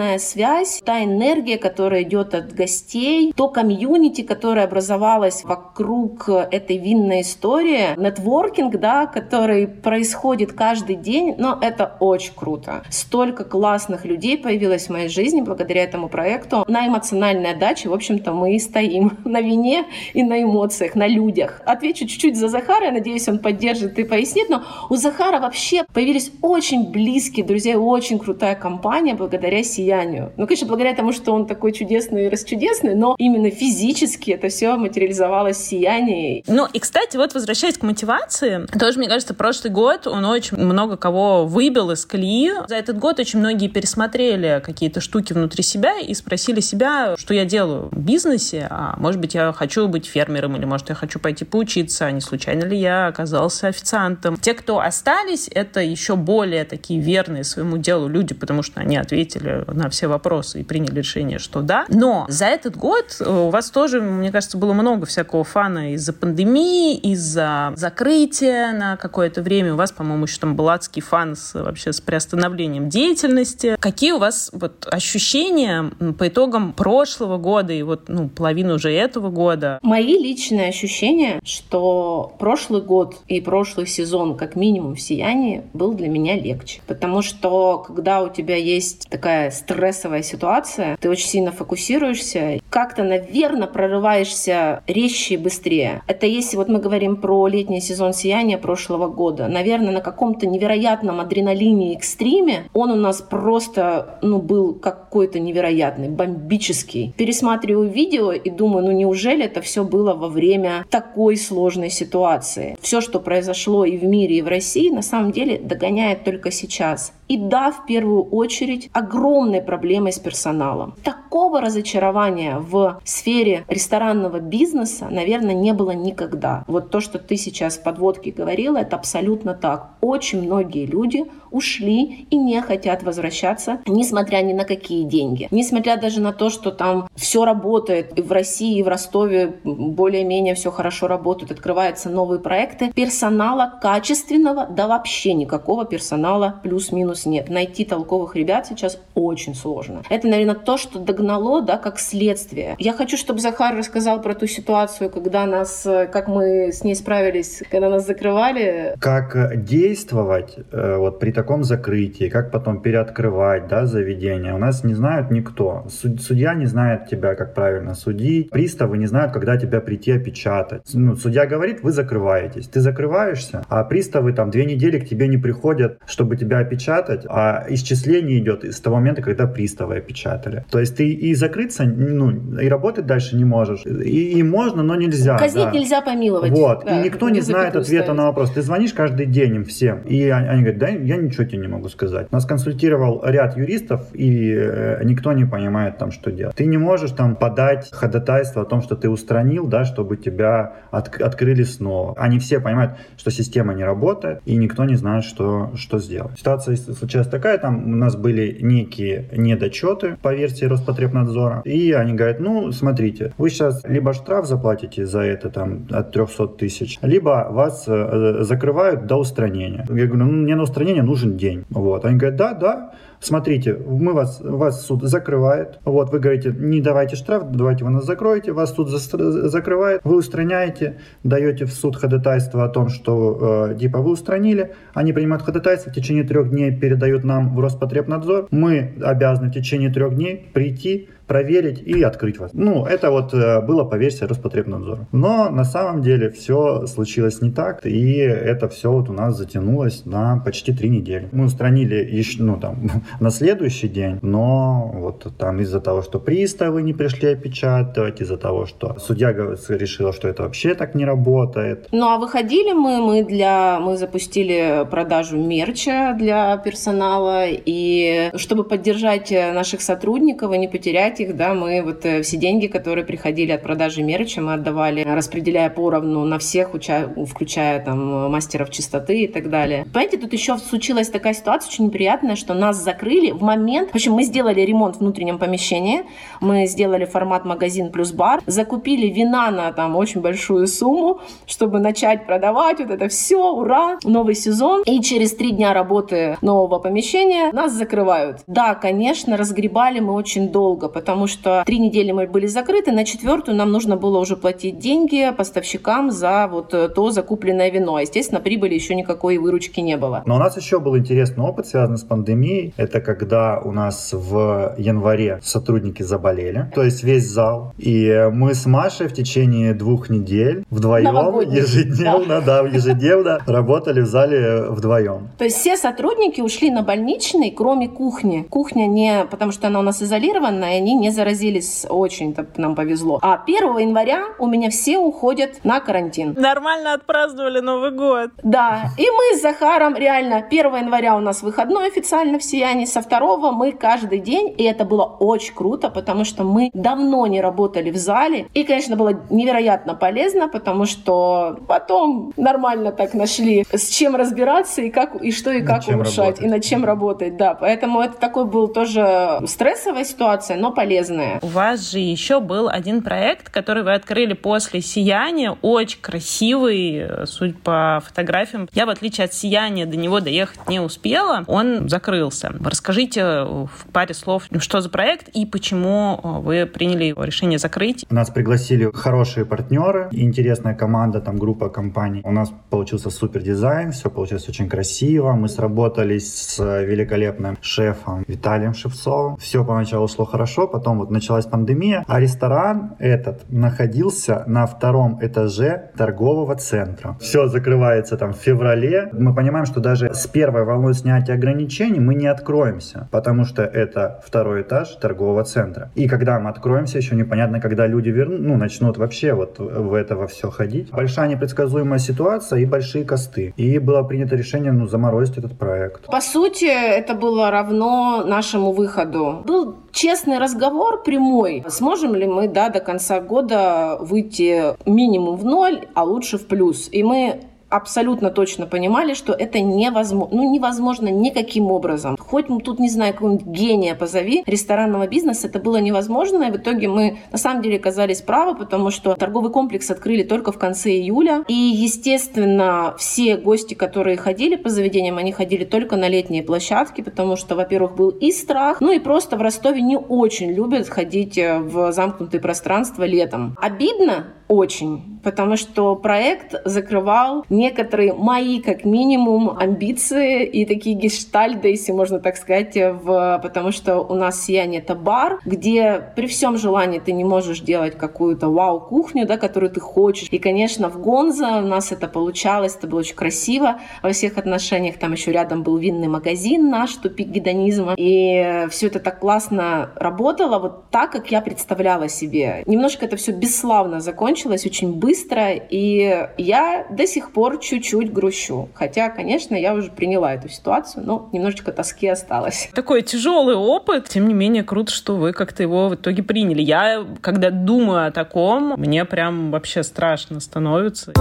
обратная 0.00 0.18
связь, 0.18 0.80
та 0.84 1.04
энергия, 1.04 1.58
которая 1.58 2.02
идет 2.02 2.34
от 2.34 2.54
гостей, 2.54 3.32
то 3.36 3.48
комьюнити, 3.48 4.22
которое 4.22 4.64
образовалось 4.64 5.44
вокруг 5.44 6.28
этой 6.28 6.78
винной 6.78 7.20
истории, 7.20 7.96
нетворкинг, 7.96 8.76
да, 8.76 9.06
который 9.06 9.68
происходит 9.68 10.52
каждый 10.52 10.96
день, 10.96 11.34
но 11.38 11.58
это 11.60 11.96
очень 12.00 12.32
круто. 12.34 12.82
Столько 12.88 13.44
классных 13.44 14.04
людей 14.04 14.38
появилось 14.38 14.86
в 14.86 14.90
моей 14.90 15.08
жизни 15.08 15.42
благодаря 15.42 15.84
этому 15.84 16.08
проекту. 16.08 16.64
На 16.66 16.86
эмоциональной 16.86 17.52
отдаче, 17.52 17.88
в 17.88 17.92
общем-то, 17.92 18.32
мы 18.32 18.54
и 18.54 18.58
стоим 18.58 19.18
на 19.24 19.40
вине 19.40 19.84
и 20.14 20.22
на 20.22 20.42
эмоциях, 20.42 20.94
на 20.94 21.06
людях. 21.06 21.60
Отвечу 21.66 22.06
чуть-чуть 22.06 22.36
за 22.36 22.48
Захара, 22.48 22.86
я 22.86 22.92
надеюсь, 22.92 23.28
он 23.28 23.38
поддержит 23.38 23.98
и 23.98 24.04
пояснит, 24.04 24.48
но 24.48 24.62
у 24.88 24.96
Захара 24.96 25.40
вообще 25.40 25.84
появились 25.92 26.32
очень 26.40 26.90
близкие 26.90 27.44
друзья, 27.44 27.78
очень 27.78 28.18
крутая 28.18 28.54
компания 28.54 29.14
благодаря 29.14 29.62
сиянию. 29.90 30.32
Ну, 30.36 30.46
конечно, 30.46 30.66
благодаря 30.66 30.94
тому, 30.94 31.12
что 31.12 31.32
он 31.32 31.46
такой 31.46 31.72
чудесный 31.72 32.26
и 32.26 32.28
расчудесный, 32.28 32.94
но 32.94 33.14
именно 33.18 33.50
физически 33.50 34.30
это 34.32 34.48
все 34.48 34.76
материализовалось 34.76 35.56
в 35.56 35.64
сиянии. 35.64 36.44
Ну, 36.46 36.66
и, 36.72 36.78
кстати, 36.78 37.16
вот 37.16 37.34
возвращаясь 37.34 37.78
к 37.78 37.82
мотивации, 37.82 38.66
тоже, 38.78 38.98
мне 38.98 39.08
кажется, 39.08 39.34
прошлый 39.34 39.72
год 39.72 40.06
он 40.06 40.24
очень 40.24 40.56
много 40.56 40.96
кого 40.96 41.46
выбил 41.46 41.90
из 41.90 42.04
колеи. 42.06 42.52
За 42.68 42.76
этот 42.76 42.98
год 42.98 43.18
очень 43.18 43.40
многие 43.40 43.68
пересмотрели 43.68 44.62
какие-то 44.64 45.00
штуки 45.00 45.32
внутри 45.32 45.62
себя 45.62 45.98
и 45.98 46.14
спросили 46.14 46.60
себя, 46.60 47.14
что 47.16 47.34
я 47.34 47.44
делаю 47.44 47.88
в 47.90 47.98
бизнесе, 47.98 48.66
а 48.70 48.94
может 48.98 49.20
быть, 49.20 49.34
я 49.34 49.52
хочу 49.52 49.88
быть 49.88 50.06
фермером, 50.06 50.56
или 50.56 50.64
может, 50.64 50.88
я 50.88 50.94
хочу 50.94 51.18
пойти 51.18 51.44
поучиться, 51.44 52.06
а 52.06 52.10
не 52.10 52.20
случайно 52.20 52.64
ли 52.64 52.76
я 52.76 53.08
оказался 53.08 53.68
официантом. 53.68 54.36
Те, 54.36 54.54
кто 54.54 54.80
остались, 54.80 55.48
это 55.52 55.80
еще 55.80 56.16
более 56.16 56.64
такие 56.64 57.00
верные 57.00 57.44
своему 57.44 57.76
делу 57.76 58.08
люди, 58.08 58.34
потому 58.34 58.62
что 58.62 58.80
они 58.80 58.96
ответили 58.96 59.64
на 59.80 59.90
все 59.90 60.06
вопросы 60.06 60.60
и 60.60 60.64
приняли 60.64 60.98
решение, 60.98 61.38
что 61.38 61.62
да. 61.62 61.86
Но 61.88 62.26
за 62.28 62.46
этот 62.46 62.76
год 62.76 63.16
э, 63.18 63.28
у 63.28 63.50
вас 63.50 63.70
тоже, 63.70 64.00
мне 64.00 64.30
кажется, 64.30 64.58
было 64.58 64.72
много 64.72 65.06
всякого 65.06 65.44
фана 65.44 65.94
из-за 65.94 66.12
пандемии, 66.12 66.96
из-за 66.96 67.72
закрытия 67.76 68.72
на 68.72 68.96
какое-то 68.96 69.42
время. 69.42 69.74
У 69.74 69.76
вас, 69.76 69.92
по-моему, 69.92 70.24
еще 70.24 70.38
там 70.38 70.54
был 70.54 70.68
адский 70.68 71.02
фан 71.02 71.34
с, 71.34 71.54
вообще 71.54 71.92
с 71.92 72.00
приостановлением 72.00 72.88
деятельности. 72.88 73.76
Какие 73.80 74.12
у 74.12 74.18
вас 74.18 74.50
вот 74.52 74.86
ощущения 74.90 75.90
по 76.18 76.28
итогам 76.28 76.72
прошлого 76.72 77.38
года 77.38 77.72
и 77.72 77.82
вот 77.82 78.08
ну, 78.08 78.28
половину 78.28 78.74
уже 78.74 78.92
этого 78.92 79.30
года? 79.30 79.78
Мои 79.82 80.18
личные 80.18 80.68
ощущения, 80.68 81.40
что 81.44 82.36
прошлый 82.38 82.82
год 82.82 83.16
и 83.28 83.40
прошлый 83.40 83.86
сезон, 83.86 84.36
как 84.36 84.56
минимум 84.56 84.94
в 84.94 85.00
«Сиянии», 85.00 85.62
был 85.72 85.94
для 85.94 86.08
меня 86.08 86.36
легче. 86.36 86.80
Потому 86.86 87.22
что, 87.22 87.78
когда 87.78 88.22
у 88.22 88.28
тебя 88.28 88.56
есть 88.56 89.08
такая 89.08 89.50
стрессовая 89.70 90.22
ситуация, 90.22 90.96
ты 91.00 91.08
очень 91.08 91.28
сильно 91.28 91.52
фокусируешься, 91.52 92.60
как-то, 92.70 93.02
наверное, 93.02 93.66
прорываешься 93.66 94.82
резче 94.86 95.34
и 95.34 95.36
быстрее. 95.36 96.02
Это 96.06 96.26
если 96.26 96.56
вот 96.56 96.68
мы 96.68 96.78
говорим 96.78 97.16
про 97.16 97.46
летний 97.46 97.80
сезон 97.80 98.12
«Сияния» 98.12 98.58
прошлого 98.58 99.08
года. 99.08 99.48
Наверное, 99.48 99.92
на 99.92 100.00
каком-то 100.00 100.46
невероятном 100.46 101.20
адреналине 101.20 101.94
экстриме 101.94 102.68
он 102.72 102.90
у 102.90 102.96
нас 102.96 103.20
просто, 103.20 104.18
ну, 104.22 104.40
был 104.40 104.74
какой-то 104.74 105.38
невероятный, 105.38 106.08
бомбический. 106.08 107.14
Пересматриваю 107.16 107.88
видео 107.90 108.32
и 108.32 108.50
думаю, 108.50 108.84
ну, 108.86 108.92
неужели 108.92 109.44
это 109.44 109.60
все 109.60 109.84
было 109.84 110.14
во 110.14 110.28
время 110.28 110.84
такой 110.90 111.36
сложной 111.36 111.90
ситуации? 111.90 112.76
Все, 112.80 113.00
что 113.00 113.20
произошло 113.20 113.84
и 113.84 113.96
в 113.96 114.04
мире, 114.04 114.38
и 114.38 114.42
в 114.42 114.48
России, 114.48 114.90
на 114.90 115.02
самом 115.02 115.32
деле 115.32 115.58
догоняет 115.58 116.24
только 116.24 116.50
сейчас. 116.50 117.12
И 117.30 117.36
да, 117.36 117.70
в 117.70 117.86
первую 117.86 118.24
очередь, 118.24 118.90
огромной 118.92 119.62
проблемой 119.62 120.12
с 120.12 120.18
персоналом. 120.18 120.94
Такого 121.04 121.60
разочарования 121.60 122.58
в 122.58 123.00
сфере 123.04 123.64
ресторанного 123.68 124.40
бизнеса, 124.40 125.06
наверное, 125.08 125.54
не 125.54 125.72
было 125.72 125.92
никогда. 125.92 126.64
Вот 126.66 126.90
то, 126.90 126.98
что 127.00 127.20
ты 127.20 127.36
сейчас 127.36 127.78
в 127.78 127.84
подводке 127.84 128.32
говорила, 128.32 128.78
это 128.78 128.96
абсолютно 128.96 129.54
так. 129.54 129.90
Очень 130.00 130.42
многие 130.42 130.86
люди 130.86 131.24
ушли 131.52 132.26
и 132.30 132.36
не 132.36 132.60
хотят 132.62 133.04
возвращаться, 133.04 133.78
несмотря 133.86 134.42
ни 134.42 134.52
на 134.52 134.64
какие 134.64 135.04
деньги. 135.04 135.46
Несмотря 135.52 135.96
даже 135.98 136.20
на 136.20 136.32
то, 136.32 136.50
что 136.50 136.72
там 136.72 137.08
все 137.14 137.44
работает, 137.44 138.18
и 138.18 138.22
в 138.22 138.32
России, 138.32 138.78
и 138.78 138.82
в 138.82 138.88
Ростове 138.88 139.54
более-менее 139.62 140.56
все 140.56 140.72
хорошо 140.72 141.06
работает, 141.06 141.52
открываются 141.52 142.10
новые 142.10 142.40
проекты, 142.40 142.92
персонала 142.92 143.78
качественного, 143.80 144.66
да 144.66 144.88
вообще 144.88 145.32
никакого 145.32 145.84
персонала 145.84 146.60
плюс-минус 146.64 147.19
нет. 147.26 147.48
Найти 147.48 147.84
толковых 147.84 148.36
ребят 148.36 148.66
сейчас 148.66 149.00
очень 149.14 149.54
сложно. 149.54 150.02
Это, 150.08 150.28
наверное, 150.28 150.54
то, 150.54 150.76
что 150.76 150.98
догнало, 150.98 151.62
да, 151.62 151.76
как 151.76 151.98
следствие. 151.98 152.76
Я 152.78 152.92
хочу, 152.92 153.16
чтобы 153.16 153.40
Захар 153.40 153.76
рассказал 153.76 154.20
про 154.20 154.34
ту 154.34 154.46
ситуацию, 154.46 155.10
когда 155.10 155.46
нас, 155.46 155.82
как 155.84 156.28
мы 156.28 156.72
с 156.72 156.84
ней 156.84 156.94
справились, 156.94 157.62
когда 157.70 157.90
нас 157.90 158.06
закрывали. 158.06 158.94
Как 159.00 159.64
действовать 159.64 160.56
э, 160.72 160.96
вот 160.96 161.18
при 161.18 161.32
таком 161.32 161.64
закрытии, 161.64 162.28
как 162.28 162.50
потом 162.50 162.80
переоткрывать 162.80 163.68
да, 163.68 163.86
заведение, 163.86 164.54
у 164.54 164.58
нас 164.58 164.84
не 164.84 164.94
знают 164.94 165.30
никто. 165.30 165.86
Судья 165.88 166.54
не 166.54 166.66
знает 166.66 167.08
тебя, 167.08 167.34
как 167.34 167.54
правильно 167.54 167.94
судить, 167.94 168.50
приставы 168.50 168.98
не 168.98 169.06
знают, 169.06 169.32
когда 169.32 169.56
тебя 169.56 169.80
прийти 169.80 170.12
опечатать. 170.12 170.82
Ну, 170.92 171.16
судья 171.16 171.46
говорит, 171.46 171.82
вы 171.82 171.92
закрываетесь. 171.92 172.68
Ты 172.68 172.80
закрываешься, 172.80 173.64
а 173.68 173.84
приставы 173.84 174.32
там 174.32 174.50
две 174.50 174.64
недели 174.64 174.98
к 174.98 175.08
тебе 175.08 175.28
не 175.28 175.36
приходят, 175.36 175.98
чтобы 176.06 176.36
тебя 176.36 176.58
опечатать, 176.58 177.09
а 177.28 177.66
исчисление 177.68 178.38
идет 178.38 178.64
с 178.64 178.80
того 178.80 178.96
момента, 178.96 179.22
когда 179.22 179.46
приставы 179.46 179.96
опечатали. 179.96 180.64
То 180.70 180.78
есть 180.78 180.96
ты 180.96 181.10
и 181.10 181.34
закрыться, 181.34 181.84
ну, 181.84 182.58
и 182.58 182.68
работать 182.68 183.06
дальше 183.06 183.36
не 183.36 183.44
можешь. 183.44 183.84
И, 183.86 184.38
и 184.38 184.42
можно, 184.42 184.82
но 184.82 184.94
нельзя. 184.94 185.38
Казнить 185.38 185.66
да. 185.66 185.70
нельзя 185.70 186.00
помиловать. 186.00 186.50
Вот. 186.50 186.84
Да, 186.84 187.00
и 187.00 187.04
никто 187.04 187.28
не 187.28 187.40
знает 187.40 187.76
ответа 187.76 188.04
ставить. 188.04 188.18
на 188.18 188.26
вопрос. 188.26 188.50
Ты 188.52 188.62
звонишь 188.62 188.92
каждый 188.92 189.26
день 189.26 189.56
им 189.56 189.64
всем, 189.64 190.02
и 190.02 190.28
они 190.28 190.62
говорят, 190.62 190.78
да, 190.78 190.88
я 190.88 191.16
ничего 191.16 191.44
тебе 191.44 191.58
не 191.58 191.68
могу 191.68 191.88
сказать. 191.88 192.30
Нас 192.32 192.46
консультировал 192.46 193.22
ряд 193.24 193.56
юристов, 193.56 194.08
и 194.12 194.52
э, 194.54 195.02
никто 195.04 195.32
не 195.32 195.44
понимает 195.44 195.98
там, 195.98 196.10
что 196.10 196.30
делать. 196.30 196.54
Ты 196.56 196.66
не 196.66 196.78
можешь 196.78 197.10
там 197.12 197.36
подать 197.36 197.88
ходатайство 197.90 198.62
о 198.62 198.64
том, 198.64 198.82
что 198.82 198.96
ты 198.96 199.08
устранил, 199.08 199.66
да, 199.66 199.84
чтобы 199.84 200.16
тебя 200.16 200.74
от, 200.90 201.20
открыли 201.20 201.62
снова. 201.62 202.14
Они 202.16 202.38
все 202.38 202.60
понимают, 202.60 202.92
что 203.16 203.30
система 203.30 203.74
не 203.74 203.84
работает, 203.84 204.40
и 204.44 204.56
никто 204.56 204.84
не 204.84 204.94
знает, 204.94 205.24
что, 205.24 205.72
что 205.76 205.98
сделать. 205.98 206.38
Ситуация 206.38 206.76
случилась 207.00 207.28
такая, 207.28 207.58
там 207.58 207.92
у 207.92 207.96
нас 207.96 208.16
были 208.16 208.58
некие 208.60 209.28
недочеты 209.32 210.16
по 210.22 210.34
версии 210.34 210.66
Роспотребнадзора, 210.66 211.62
и 211.64 211.92
они 211.92 212.12
говорят, 212.12 212.40
ну, 212.40 212.70
смотрите, 212.72 213.32
вы 213.38 213.50
сейчас 213.50 213.82
либо 213.84 214.12
штраф 214.12 214.46
заплатите 214.46 215.06
за 215.06 215.20
это 215.20 215.50
там 215.50 215.86
от 215.90 216.12
300 216.12 216.48
тысяч, 216.48 216.98
либо 217.02 217.48
вас 217.50 217.84
э, 217.88 218.38
закрывают 218.42 219.06
до 219.06 219.16
устранения. 219.16 219.86
Я 219.88 220.06
говорю, 220.06 220.24
ну, 220.24 220.32
мне 220.32 220.54
на 220.54 220.62
устранение 220.62 221.02
нужен 221.02 221.36
день. 221.36 221.64
Вот. 221.70 222.04
Они 222.04 222.16
говорят, 222.16 222.38
да, 222.38 222.54
да, 222.54 222.92
смотрите, 223.20 223.74
мы 223.74 224.12
вас, 224.12 224.40
вас 224.40 224.86
суд 224.86 225.02
закрывает, 225.02 225.78
вот, 225.84 226.10
вы 226.10 226.18
говорите, 226.18 226.54
не 226.56 226.80
давайте 226.80 227.16
штраф, 227.16 227.50
давайте 227.52 227.84
вы 227.84 227.90
нас 227.90 228.04
закроете, 228.04 228.52
вас 228.52 228.74
суд 228.74 228.88
закрывает, 228.88 230.00
вы 230.04 230.16
устраняете, 230.16 230.98
даете 231.22 231.66
в 231.66 231.72
суд 231.72 231.96
ходатайство 231.96 232.64
о 232.64 232.68
том, 232.68 232.88
что, 232.88 233.68
э, 233.70 233.78
типа, 233.78 233.98
вы 234.00 234.12
устранили, 234.12 234.74
они 234.94 235.12
принимают 235.12 235.42
ходатайство, 235.42 235.90
в 235.90 235.94
течение 235.94 236.24
трех 236.24 236.50
дней 236.50 236.74
передают 236.76 237.24
нам 237.24 237.54
в 237.54 237.60
Роспотребнадзор, 237.60 238.48
мы 238.50 238.94
обязаны 239.02 239.48
в 239.48 239.52
течение 239.52 239.90
трех 239.90 240.14
дней 240.14 240.50
прийти, 240.52 241.08
проверить 241.30 241.80
и 241.86 242.02
открыть 242.02 242.38
вас. 242.40 242.50
Ну, 242.54 242.84
это 242.84 243.12
вот 243.12 243.32
э, 243.32 243.60
было 243.60 243.84
по 243.84 243.94
версии 243.94 244.24
Роспотребнадзора. 244.24 245.06
Но 245.12 245.48
на 245.50 245.64
самом 245.64 246.02
деле 246.02 246.28
все 246.28 246.86
случилось 246.86 247.40
не 247.40 247.52
так, 247.52 247.86
и 247.86 248.14
это 248.16 248.68
все 248.68 248.90
вот 248.90 249.08
у 249.08 249.12
нас 249.12 249.36
затянулось 249.36 250.04
на 250.06 250.42
почти 250.44 250.72
три 250.72 250.88
недели. 250.88 251.28
Мы 251.30 251.44
устранили 251.44 251.94
еще, 251.94 252.42
ну, 252.42 252.56
там, 252.56 252.90
на 253.20 253.30
следующий 253.30 253.86
день, 253.86 254.18
но 254.22 254.90
вот 254.92 255.24
там 255.38 255.60
из-за 255.60 255.80
того, 255.80 256.02
что 256.02 256.18
приставы 256.18 256.82
не 256.82 256.94
пришли 256.94 257.28
опечатывать, 257.28 258.20
из-за 258.20 258.36
того, 258.36 258.66
что 258.66 258.96
судья 258.98 259.30
решила, 259.30 260.12
что 260.12 260.26
это 260.26 260.42
вообще 260.42 260.74
так 260.74 260.96
не 260.96 261.04
работает. 261.04 261.86
Ну, 261.92 262.08
а 262.08 262.18
выходили 262.18 262.72
мы, 262.72 263.00
мы 263.00 263.22
для, 263.22 263.78
мы 263.78 263.96
запустили 263.96 264.84
продажу 264.90 265.36
мерча 265.36 266.16
для 266.18 266.56
персонала, 266.56 267.44
и 267.46 268.32
чтобы 268.34 268.64
поддержать 268.64 269.30
наших 269.30 269.80
сотрудников 269.80 270.52
и 270.52 270.58
не 270.58 270.66
потерять 270.66 271.19
их, 271.20 271.36
да, 271.36 271.54
мы 271.54 271.82
вот 271.82 272.04
э, 272.04 272.22
все 272.22 272.36
деньги, 272.36 272.66
которые 272.66 273.04
приходили 273.04 273.52
от 273.52 273.62
продажи 273.62 274.02
мерча, 274.02 274.40
мы 274.40 274.54
отдавали, 274.54 275.02
распределяя 275.02 275.70
поровну 275.70 276.24
на 276.24 276.38
всех, 276.38 276.70
включая 276.70 277.84
там 277.84 278.30
мастеров 278.30 278.70
чистоты 278.70 279.22
и 279.22 279.26
так 279.26 279.50
далее. 279.50 279.84
Понимаете, 279.92 280.18
тут 280.18 280.32
еще 280.32 280.56
случилась 280.58 281.08
такая 281.08 281.34
ситуация 281.34 281.68
очень 281.68 281.86
неприятная, 281.86 282.36
что 282.36 282.54
нас 282.54 282.76
закрыли 282.76 283.30
в 283.30 283.42
момент, 283.42 283.90
в 283.90 283.94
общем, 283.94 284.12
мы 284.12 284.22
сделали 284.22 284.60
ремонт 284.60 284.96
в 284.96 285.00
внутреннем 285.00 285.38
помещении, 285.38 286.02
мы 286.40 286.66
сделали 286.66 287.04
формат 287.04 287.44
магазин 287.44 287.90
плюс 287.90 288.12
бар, 288.12 288.40
закупили 288.46 289.06
вина 289.08 289.50
на 289.50 289.72
там 289.72 289.96
очень 289.96 290.20
большую 290.20 290.66
сумму, 290.66 291.20
чтобы 291.46 291.80
начать 291.80 292.26
продавать 292.26 292.78
вот 292.80 292.90
это 292.90 293.08
все, 293.08 293.52
ура, 293.52 293.98
новый 294.04 294.34
сезон. 294.34 294.82
И 294.86 295.00
через 295.00 295.34
три 295.34 295.50
дня 295.52 295.74
работы 295.74 296.38
нового 296.42 296.78
помещения 296.78 297.50
нас 297.52 297.72
закрывают. 297.72 298.38
Да, 298.46 298.74
конечно, 298.74 299.36
разгребали 299.36 300.00
мы 300.00 300.12
очень 300.14 300.48
долго, 300.48 300.88
потому 300.88 301.09
потому 301.10 301.26
что 301.26 301.64
три 301.66 301.80
недели 301.80 302.12
мы 302.12 302.28
были 302.28 302.46
закрыты, 302.46 302.92
на 302.92 303.04
четвертую 303.04 303.56
нам 303.56 303.72
нужно 303.72 303.96
было 303.96 304.20
уже 304.20 304.36
платить 304.36 304.78
деньги 304.78 305.32
поставщикам 305.36 306.12
за 306.12 306.46
вот 306.48 306.72
э, 306.72 306.88
то 306.88 307.10
закупленное 307.10 307.68
вино. 307.68 307.98
Естественно, 307.98 308.40
прибыли 308.40 308.74
еще 308.74 308.94
никакой 308.94 309.38
выручки 309.38 309.80
не 309.80 309.96
было. 309.96 310.22
Но 310.24 310.36
у 310.36 310.38
нас 310.38 310.56
еще 310.56 310.78
был 310.78 310.96
интересный 310.96 311.42
опыт, 311.42 311.66
связанный 311.66 311.98
с 311.98 312.04
пандемией. 312.04 312.74
Это 312.76 313.00
когда 313.00 313.58
у 313.58 313.72
нас 313.72 314.10
в 314.12 314.76
январе 314.78 315.40
сотрудники 315.42 316.04
заболели, 316.04 316.70
то 316.76 316.84
есть 316.84 317.02
весь 317.02 317.26
зал. 317.26 317.72
И 317.76 318.28
мы 318.32 318.54
с 318.54 318.66
Машей 318.66 319.08
в 319.08 319.12
течение 319.12 319.74
двух 319.74 320.10
недель 320.10 320.64
вдвоем 320.70 321.40
ежедневно, 321.40 322.40
да. 322.40 322.62
да, 322.62 322.68
ежедневно 322.68 323.40
работали 323.48 324.00
в 324.00 324.06
зале 324.06 324.66
вдвоем. 324.68 325.30
То 325.38 325.44
есть 325.44 325.56
все 325.56 325.76
сотрудники 325.76 326.40
ушли 326.40 326.70
на 326.70 326.82
больничный, 326.82 327.50
кроме 327.50 327.88
кухни. 327.88 328.46
Кухня 328.48 328.86
не, 328.86 329.24
потому 329.28 329.50
что 329.50 329.66
она 329.66 329.80
у 329.80 329.82
нас 329.82 330.00
изолированная, 330.00 330.76
они 330.76 330.99
не 331.00 331.10
заразились, 331.10 331.86
очень 331.88 332.36
нам 332.56 332.74
повезло. 332.74 333.18
А 333.22 333.40
1 333.42 333.78
января 333.78 334.26
у 334.38 334.46
меня 334.46 334.70
все 334.70 334.98
уходят 334.98 335.64
на 335.64 335.80
карантин. 335.80 336.34
Нормально 336.38 336.94
отпраздновали 336.94 337.60
Новый 337.60 337.90
год. 337.90 338.30
Да, 338.42 338.90
и 338.96 339.06
мы 339.10 339.36
с 339.36 339.42
Захаром 339.42 339.96
реально 339.96 340.36
1 340.36 340.76
января 340.76 341.16
у 341.16 341.20
нас 341.20 341.42
выходной 341.42 341.88
официально 341.88 342.38
в 342.38 342.44
Сиянии, 342.44 342.84
со 342.84 343.00
2 343.02 343.52
мы 343.52 343.72
каждый 343.72 344.18
день, 344.18 344.54
и 344.56 344.64
это 344.64 344.84
было 344.84 345.04
очень 345.04 345.54
круто, 345.54 345.90
потому 345.90 346.24
что 346.24 346.44
мы 346.44 346.70
давно 346.74 347.26
не 347.26 347.40
работали 347.40 347.90
в 347.90 347.96
зале, 347.96 348.46
и, 348.54 348.64
конечно, 348.64 348.96
было 348.96 349.20
невероятно 349.30 349.94
полезно, 349.94 350.48
потому 350.48 350.84
что 350.84 351.58
потом 351.66 352.32
нормально 352.36 352.92
так 352.92 353.14
нашли, 353.14 353.64
с 353.72 353.88
чем 353.88 354.16
разбираться 354.16 354.82
и 354.82 354.90
как 354.90 355.16
и 355.16 355.32
что 355.32 355.50
и 355.50 355.62
как 355.62 355.88
улучшать, 355.88 356.18
работать. 356.18 356.42
и 356.42 356.48
над 356.48 356.64
чем 356.64 356.84
работать, 356.84 357.36
да. 357.36 357.54
Поэтому 357.54 358.00
это 358.00 358.18
такой 358.18 358.44
был 358.44 358.68
тоже 358.68 359.40
стрессовая 359.46 360.04
ситуация, 360.04 360.56
но 360.56 360.70
полезная. 360.80 361.38
У 361.42 361.46
вас 361.48 361.90
же 361.92 361.98
еще 361.98 362.40
был 362.40 362.70
один 362.70 363.02
проект, 363.02 363.50
который 363.50 363.82
вы 363.82 363.92
открыли 363.92 364.32
после 364.32 364.80
«Сияния», 364.80 365.54
очень 365.60 366.00
красивый, 366.00 367.26
судя 367.26 367.54
по 367.62 368.02
фотографиям. 368.06 368.66
Я, 368.72 368.86
в 368.86 368.88
отличие 368.88 369.26
от 369.26 369.34
«Сияния», 369.34 369.84
до 369.84 369.98
него 369.98 370.20
доехать 370.20 370.70
не 370.70 370.80
успела, 370.80 371.44
он 371.48 371.86
закрылся. 371.90 372.54
Расскажите 372.64 373.22
в 373.42 373.68
паре 373.92 374.14
слов, 374.14 374.44
что 374.58 374.80
за 374.80 374.88
проект 374.88 375.28
и 375.28 375.44
почему 375.44 376.18
вы 376.22 376.64
приняли 376.64 377.14
решение 377.14 377.58
закрыть. 377.58 378.06
Нас 378.08 378.30
пригласили 378.30 378.90
хорошие 378.94 379.44
партнеры, 379.44 380.08
интересная 380.12 380.74
команда, 380.74 381.20
там 381.20 381.36
группа 381.36 381.68
компаний. 381.68 382.22
У 382.24 382.32
нас 382.32 382.50
получился 382.70 383.10
супер 383.10 383.42
дизайн, 383.42 383.92
все 383.92 384.08
получилось 384.08 384.48
очень 384.48 384.70
красиво. 384.70 385.32
Мы 385.32 385.48
сработались 385.48 386.32
с 386.34 386.58
великолепным 386.58 387.58
шефом 387.60 388.24
Виталием 388.26 388.72
Шевцовым. 388.72 389.36
Все 389.36 389.62
поначалу 389.62 390.08
шло 390.08 390.24
хорошо, 390.24 390.68
потом 390.70 390.98
вот 390.98 391.10
началась 391.10 391.46
пандемия, 391.46 392.04
а 392.06 392.20
ресторан 392.20 392.94
этот 392.98 393.42
находился 393.50 394.44
на 394.46 394.66
втором 394.66 395.18
этаже 395.20 395.90
торгового 395.96 396.54
центра. 396.56 397.16
Все 397.20 397.46
закрывается 397.48 398.16
там 398.16 398.32
в 398.32 398.36
феврале. 398.36 399.10
Мы 399.12 399.34
понимаем, 399.34 399.66
что 399.66 399.80
даже 399.80 400.14
с 400.14 400.26
первой 400.26 400.64
волной 400.64 400.94
снятия 400.94 401.34
ограничений 401.34 402.00
мы 402.00 402.14
не 402.14 402.26
откроемся, 402.26 403.08
потому 403.10 403.44
что 403.44 403.62
это 403.62 404.22
второй 404.26 404.62
этаж 404.62 404.88
торгового 405.00 405.44
центра. 405.44 405.90
И 405.94 406.08
когда 406.08 406.38
мы 406.38 406.50
откроемся, 406.50 406.98
еще 406.98 407.16
непонятно, 407.16 407.60
когда 407.60 407.86
люди 407.86 408.08
вернут, 408.08 408.40
ну, 408.40 408.56
начнут 408.56 408.96
вообще 408.96 409.34
вот 409.34 409.58
в 409.58 409.94
это 409.94 410.16
во 410.16 410.26
все 410.26 410.50
ходить. 410.50 410.90
Большая 410.90 411.28
непредсказуемая 411.28 411.98
ситуация 411.98 412.60
и 412.60 412.66
большие 412.66 413.04
косты. 413.04 413.52
И 413.56 413.78
было 413.78 414.02
принято 414.02 414.36
решение, 414.36 414.72
ну, 414.72 414.86
заморозить 414.86 415.38
этот 415.38 415.58
проект. 415.58 416.06
По 416.06 416.20
сути, 416.20 416.66
это 416.66 417.14
было 417.14 417.50
равно 417.50 418.24
нашему 418.24 418.72
выходу. 418.72 419.42
Был 419.46 419.76
честный 419.92 420.38
разговор 420.38 421.02
прямой. 421.02 421.64
Сможем 421.68 422.14
ли 422.14 422.26
мы 422.26 422.48
да, 422.48 422.68
до 422.68 422.80
конца 422.80 423.20
года 423.20 423.98
выйти 424.00 424.76
минимум 424.88 425.36
в 425.36 425.44
ноль, 425.44 425.86
а 425.94 426.04
лучше 426.04 426.38
в 426.38 426.46
плюс? 426.46 426.88
И 426.90 427.02
мы 427.02 427.42
абсолютно 427.70 428.30
точно 428.30 428.66
понимали, 428.66 429.14
что 429.14 429.32
это 429.32 429.60
невозможно, 429.60 430.36
ну, 430.36 430.52
невозможно 430.52 431.08
никаким 431.08 431.70
образом. 431.70 432.16
Хоть 432.18 432.48
мы 432.48 432.60
тут, 432.60 432.78
не 432.78 432.90
знаю, 432.90 433.14
какого-нибудь 433.14 433.46
гения 433.46 433.94
позови, 433.94 434.42
ресторанного 434.46 435.06
бизнеса, 435.06 435.46
это 435.46 435.60
было 435.60 435.76
невозможно, 435.78 436.44
и 436.44 436.50
в 436.50 436.56
итоге 436.56 436.88
мы 436.88 437.18
на 437.30 437.38
самом 437.38 437.62
деле 437.62 437.76
оказались 437.76 438.20
правы, 438.20 438.56
потому 438.56 438.90
что 438.90 439.14
торговый 439.14 439.50
комплекс 439.50 439.90
открыли 439.90 440.24
только 440.24 440.52
в 440.52 440.58
конце 440.58 440.90
июля, 440.90 441.44
и, 441.48 441.54
естественно, 441.54 442.94
все 442.98 443.36
гости, 443.36 443.74
которые 443.74 444.16
ходили 444.16 444.56
по 444.56 444.68
заведениям, 444.68 445.18
они 445.18 445.32
ходили 445.32 445.64
только 445.64 445.96
на 445.96 446.08
летние 446.08 446.42
площадки, 446.42 447.00
потому 447.00 447.36
что, 447.36 447.54
во-первых, 447.54 447.94
был 447.94 448.10
и 448.10 448.32
страх, 448.32 448.80
ну 448.80 448.92
и 448.92 448.98
просто 448.98 449.36
в 449.36 449.42
Ростове 449.42 449.80
не 449.80 449.96
очень 449.96 450.50
любят 450.50 450.88
ходить 450.88 451.38
в 451.38 451.92
замкнутые 451.92 452.40
пространства 452.40 453.04
летом. 453.04 453.56
Обидно, 453.60 454.26
очень, 454.50 455.20
потому 455.22 455.56
что 455.56 455.94
проект 455.94 456.56
закрывал 456.64 457.44
некоторые 457.50 458.12
мои, 458.12 458.60
как 458.60 458.84
минимум, 458.84 459.56
амбиции 459.56 460.44
и 460.44 460.64
такие 460.64 460.96
гештальды, 460.96 461.68
если 461.68 461.92
можно 461.92 462.18
так 462.18 462.36
сказать, 462.36 462.74
в... 462.74 463.38
потому 463.44 463.70
что 463.70 464.00
у 464.00 464.14
нас 464.14 464.44
«Сияние»— 464.44 464.80
это 464.82 464.96
бар, 464.96 465.38
где 465.44 466.02
при 466.16 466.26
всем 466.26 466.56
желании 466.56 466.98
ты 466.98 467.12
не 467.12 467.22
можешь 467.22 467.60
делать 467.60 467.96
какую-то 467.96 468.48
вау-кухню, 468.48 469.24
да, 469.24 469.36
которую 469.36 469.70
ты 469.70 469.78
хочешь. 469.78 470.26
И, 470.32 470.38
конечно, 470.38 470.88
в 470.88 471.00
Гонза 471.00 471.58
у 471.58 471.66
нас 471.68 471.92
это 471.92 472.08
получалось, 472.08 472.74
это 472.76 472.88
было 472.88 472.98
очень 472.98 473.14
красиво 473.14 473.78
во 474.02 474.10
всех 474.10 474.36
отношениях. 474.36 474.98
Там 474.98 475.12
еще 475.12 475.30
рядом 475.30 475.62
был 475.62 475.76
винный 475.76 476.08
магазин 476.08 476.70
наш, 476.70 476.94
тупик 476.94 477.28
гедонизма. 477.28 477.94
И 477.96 478.66
все 478.70 478.88
это 478.88 478.98
так 478.98 479.20
классно 479.20 479.90
работало, 479.94 480.58
вот 480.58 480.90
так, 480.90 481.12
как 481.12 481.30
я 481.30 481.40
представляла 481.40 482.08
себе. 482.08 482.64
Немножко 482.66 483.06
это 483.06 483.14
все 483.16 483.30
бесславно 483.30 484.00
закончилось, 484.00 484.39
закончилось 484.40 484.64
очень 484.66 484.94
быстро, 484.94 485.52
и 485.52 486.28
я 486.38 486.86
до 486.90 487.06
сих 487.06 487.32
пор 487.32 487.58
чуть-чуть 487.58 488.12
грущу. 488.12 488.68
Хотя, 488.74 489.10
конечно, 489.10 489.54
я 489.54 489.74
уже 489.74 489.90
приняла 489.90 490.32
эту 490.34 490.48
ситуацию, 490.48 491.04
но 491.04 491.28
немножечко 491.32 491.72
тоски 491.72 492.08
осталось. 492.08 492.70
Такой 492.74 493.02
тяжелый 493.02 493.54
опыт, 493.54 494.08
тем 494.08 494.28
не 494.28 494.34
менее, 494.34 494.64
круто, 494.64 494.92
что 494.92 495.16
вы 495.16 495.32
как-то 495.32 495.62
его 495.62 495.88
в 495.88 495.94
итоге 495.94 496.22
приняли. 496.22 496.62
Я, 496.62 497.04
когда 497.20 497.50
думаю 497.50 498.06
о 498.06 498.10
таком, 498.10 498.74
мне 498.78 499.04
прям 499.04 499.50
вообще 499.50 499.82
страшно 499.82 500.40
становится. 500.40 501.12